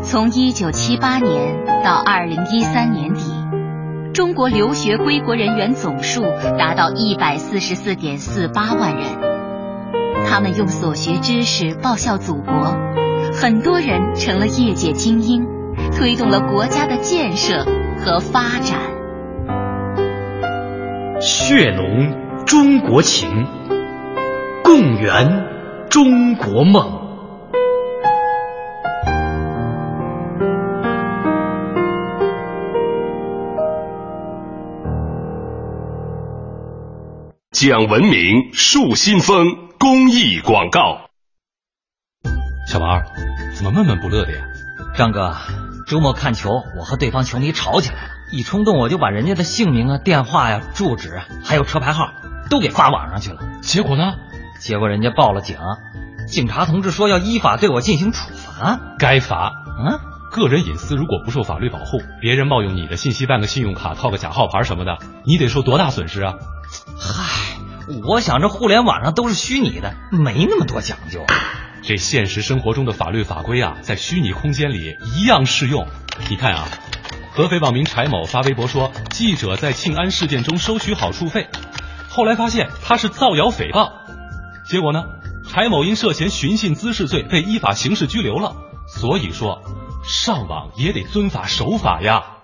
[0.04, 3.32] 从一九七八年到二零一三年底，
[4.14, 6.24] 中国留学归国人员总数
[6.60, 9.06] 达到一百四十四点四八万人，
[10.30, 13.05] 他们用所学知识报效祖国。
[13.38, 15.46] 很多人成了业界精英，
[15.92, 17.66] 推动了国家的建设
[18.00, 18.80] 和发展。
[21.20, 23.30] 血浓中国情，
[24.64, 25.48] 共圆
[25.90, 27.02] 中国梦。
[37.52, 39.46] 讲文明树新风
[39.78, 41.05] 公益广告。
[42.66, 43.06] 小王儿，
[43.54, 44.46] 怎么闷闷不乐的呀？
[44.96, 45.36] 张哥，
[45.88, 52.12] 周末看球，我和对方球迷吵起来了，一冲动我就把人家的姓名啊、电话呀、住址还有车牌号
[52.50, 53.42] 都给发网上去了。
[53.62, 54.16] 结果呢？
[54.60, 55.58] 结果人家报了警，
[56.28, 58.80] 警察同志说要依法对我进行处罚。
[58.98, 59.52] 该罚。
[59.78, 60.00] 嗯，
[60.32, 66.34] 个人隐私如果不受法律保护，别人冒用你的信息办个信用卡、套个假号牌什么的，你得受多大损失啊？
[66.98, 67.58] 嗨，
[68.10, 71.20] 我想这互联网上都是虚拟的，没那么多讲究。
[71.88, 75.86] 这现实生活中的法律法规啊，在虚拟空间里一样适用。
[76.32, 76.68] 你看啊，
[77.32, 81.48] 合肥网民柴某发微博说，记者在庆安事件中收取好处费，
[82.10, 83.92] 后来发现他是造谣诽谤，
[84.68, 85.04] 结果呢，
[85.48, 88.56] 柴某因涉嫌寻衅滋事罪被依法刑事拘留了。
[88.88, 89.62] 所以说，
[90.04, 92.38] 上网也得遵法守法呀。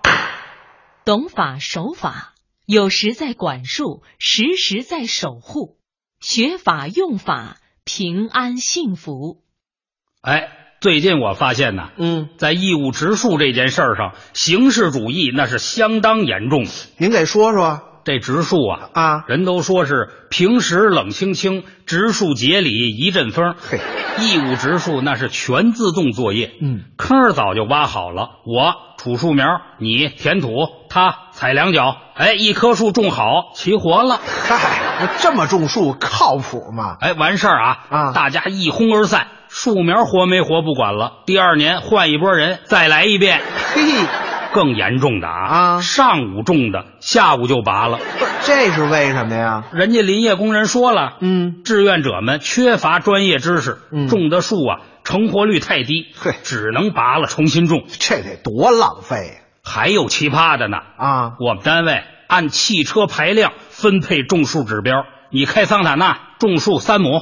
[1.04, 5.78] 懂法守法，有时在管束，时时在守护，
[6.20, 7.58] 学法用法。
[7.84, 9.42] 平安幸福。
[10.20, 10.48] 哎，
[10.80, 16.64] 最近我发现呢，嗯，在义务植树这件事儿上，形式主义那是相当严重。
[16.96, 23.54] 您给说说这植树啊啊，人都说是平时冷清清，植树节里一阵风。
[23.58, 23.80] 嘿，
[24.20, 29.46] 义务植树那是全自动作业，嗯，坑早就挖好了，我杵树苗，
[29.78, 30.50] 你填土，
[30.88, 34.20] 他踩两脚，哎，一棵树种好，齐活了。
[34.48, 34.82] 嗨。
[35.18, 36.96] 这么种树靠谱吗？
[37.00, 38.12] 哎，完事儿啊啊！
[38.12, 41.22] 大家一哄而散，树苗活没活不管了。
[41.26, 43.40] 第二年换一波人再来一遍。
[43.74, 43.82] 嘿，
[44.52, 45.80] 更严重的啊啊！
[45.80, 47.98] 上午种的，下午就拔了。
[47.98, 49.64] 不是，这是为什么呀？
[49.72, 57.84] 人家林业工人说了，嗯，志愿者们缺乏专业知识，嗯，种的树啊成活率太低，嘿，只能拔了重新种。
[57.98, 59.38] 这得多浪费！
[59.64, 61.32] 还有奇葩的呢啊！
[61.40, 63.52] 我们单位按汽车排量。
[63.68, 67.20] 分配种树指标，你开桑塔纳种树三亩，一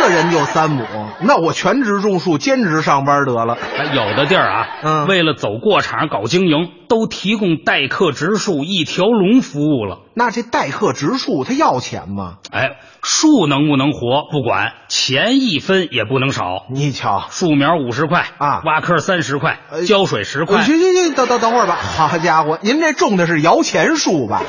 [0.00, 0.84] 个人就三亩，
[1.20, 3.56] 那我全职种树，兼职上班得了。
[3.92, 10.00] 有的地儿啊，嗯，为了走过场搞经营，都提供代客植树一条龙服务了。
[10.14, 12.38] 那这代客植树他要钱吗？
[12.50, 16.66] 哎，树能不能活不管，钱一分也不能少。
[16.70, 20.62] 你瞧，树苗五十块啊，挖坑三十块，浇水十块。
[20.62, 21.76] 行行行，等等等会儿吧。
[21.76, 24.42] 好家伙，您这种的是摇钱树吧？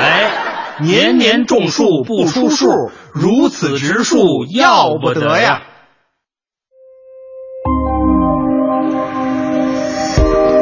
[0.00, 0.30] 哎，
[0.78, 2.66] 年年种树不出数，
[3.14, 5.62] 如此植树要不得呀！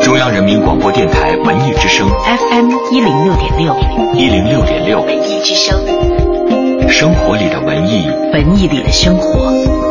[0.00, 3.74] 中央人民广播电台文艺之声 FM 一零六点六，
[4.14, 5.84] 一零六点六文艺之声，
[6.88, 9.83] 生活里的文艺，文艺里的生活。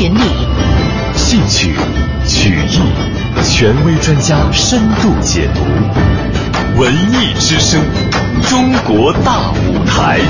[0.00, 0.20] 演出巡礼，
[1.16, 1.74] 戏曲、
[2.24, 2.78] 曲艺，
[3.42, 5.60] 权威专家深度解读。
[6.80, 7.82] 文艺之声，
[8.42, 10.20] 中国大舞台。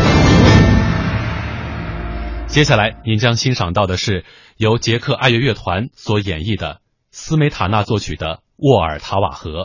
[2.47, 4.25] 接下来您将欣赏到的是
[4.57, 6.81] 由捷克爱乐乐团所演绎的
[7.11, 8.27] 斯梅塔纳作曲的
[8.57, 9.65] 《沃尔塔瓦河》。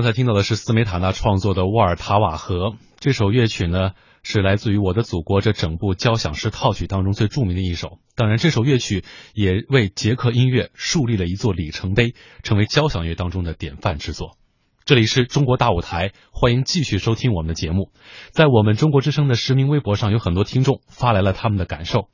[0.00, 2.68] 刚才听到的是斯梅塔纳创作的《沃尔塔瓦河》
[3.00, 3.90] 这首乐曲呢，
[4.22, 7.98] 是来自于《我的祖国》这整部交响诗套曲当中最著名的一首。
[8.16, 9.04] 当然，这首乐曲
[9.34, 14.38] 也为捷克音乐树立了一座里程碑，成为交响乐当中的典范之作。
[14.86, 17.92] 这里是中国大舞台，欢迎继续收听我们的节目。
[18.30, 22.08] 在我们中国之声的实名微博上，有很多听众发来了他们的感受。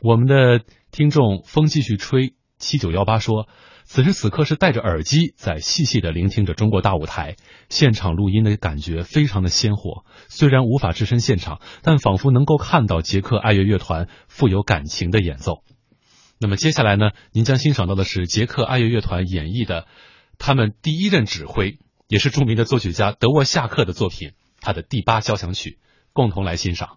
[0.00, 3.46] 我们的听众风继续吹七九幺八说。
[3.92, 7.36] 此时此刻是戴着耳机在细细的聆听着中国大舞台
[7.68, 15.62] 现场录音的感觉非常的鲜活，虽然无法置身现场，但仿佛能够看到捷克爱乐乐团富有感情的演奏。
[16.38, 19.86] 那么接下来呢，您将欣赏到的是捷克爱乐乐团演绎的
[20.38, 21.78] 他们第一任指挥，
[22.08, 24.30] 也是著名的作曲家德沃夏克的作品，
[24.62, 25.78] 他的第八交响曲，
[26.14, 26.96] 共同来欣赏。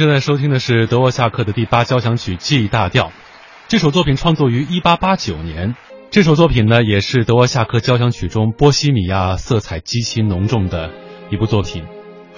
[0.00, 3.12] 正在收听的是德沃夏克的第八交响曲 G 大调，
[3.68, 5.74] 这首作品创作于1889年。
[6.10, 10.90] 这首作品呢，也是德沃夏克交响曲中波西米亚色彩极其浓重的
[11.30, 11.84] 一部作品，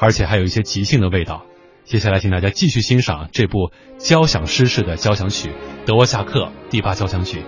[0.00, 1.44] 而且还有一些即兴的味道。
[1.84, 5.52] 接下来，请大家继续欣赏这部交响诗式的交响曲——
[5.86, 7.44] 德沃夏克第八交响曲。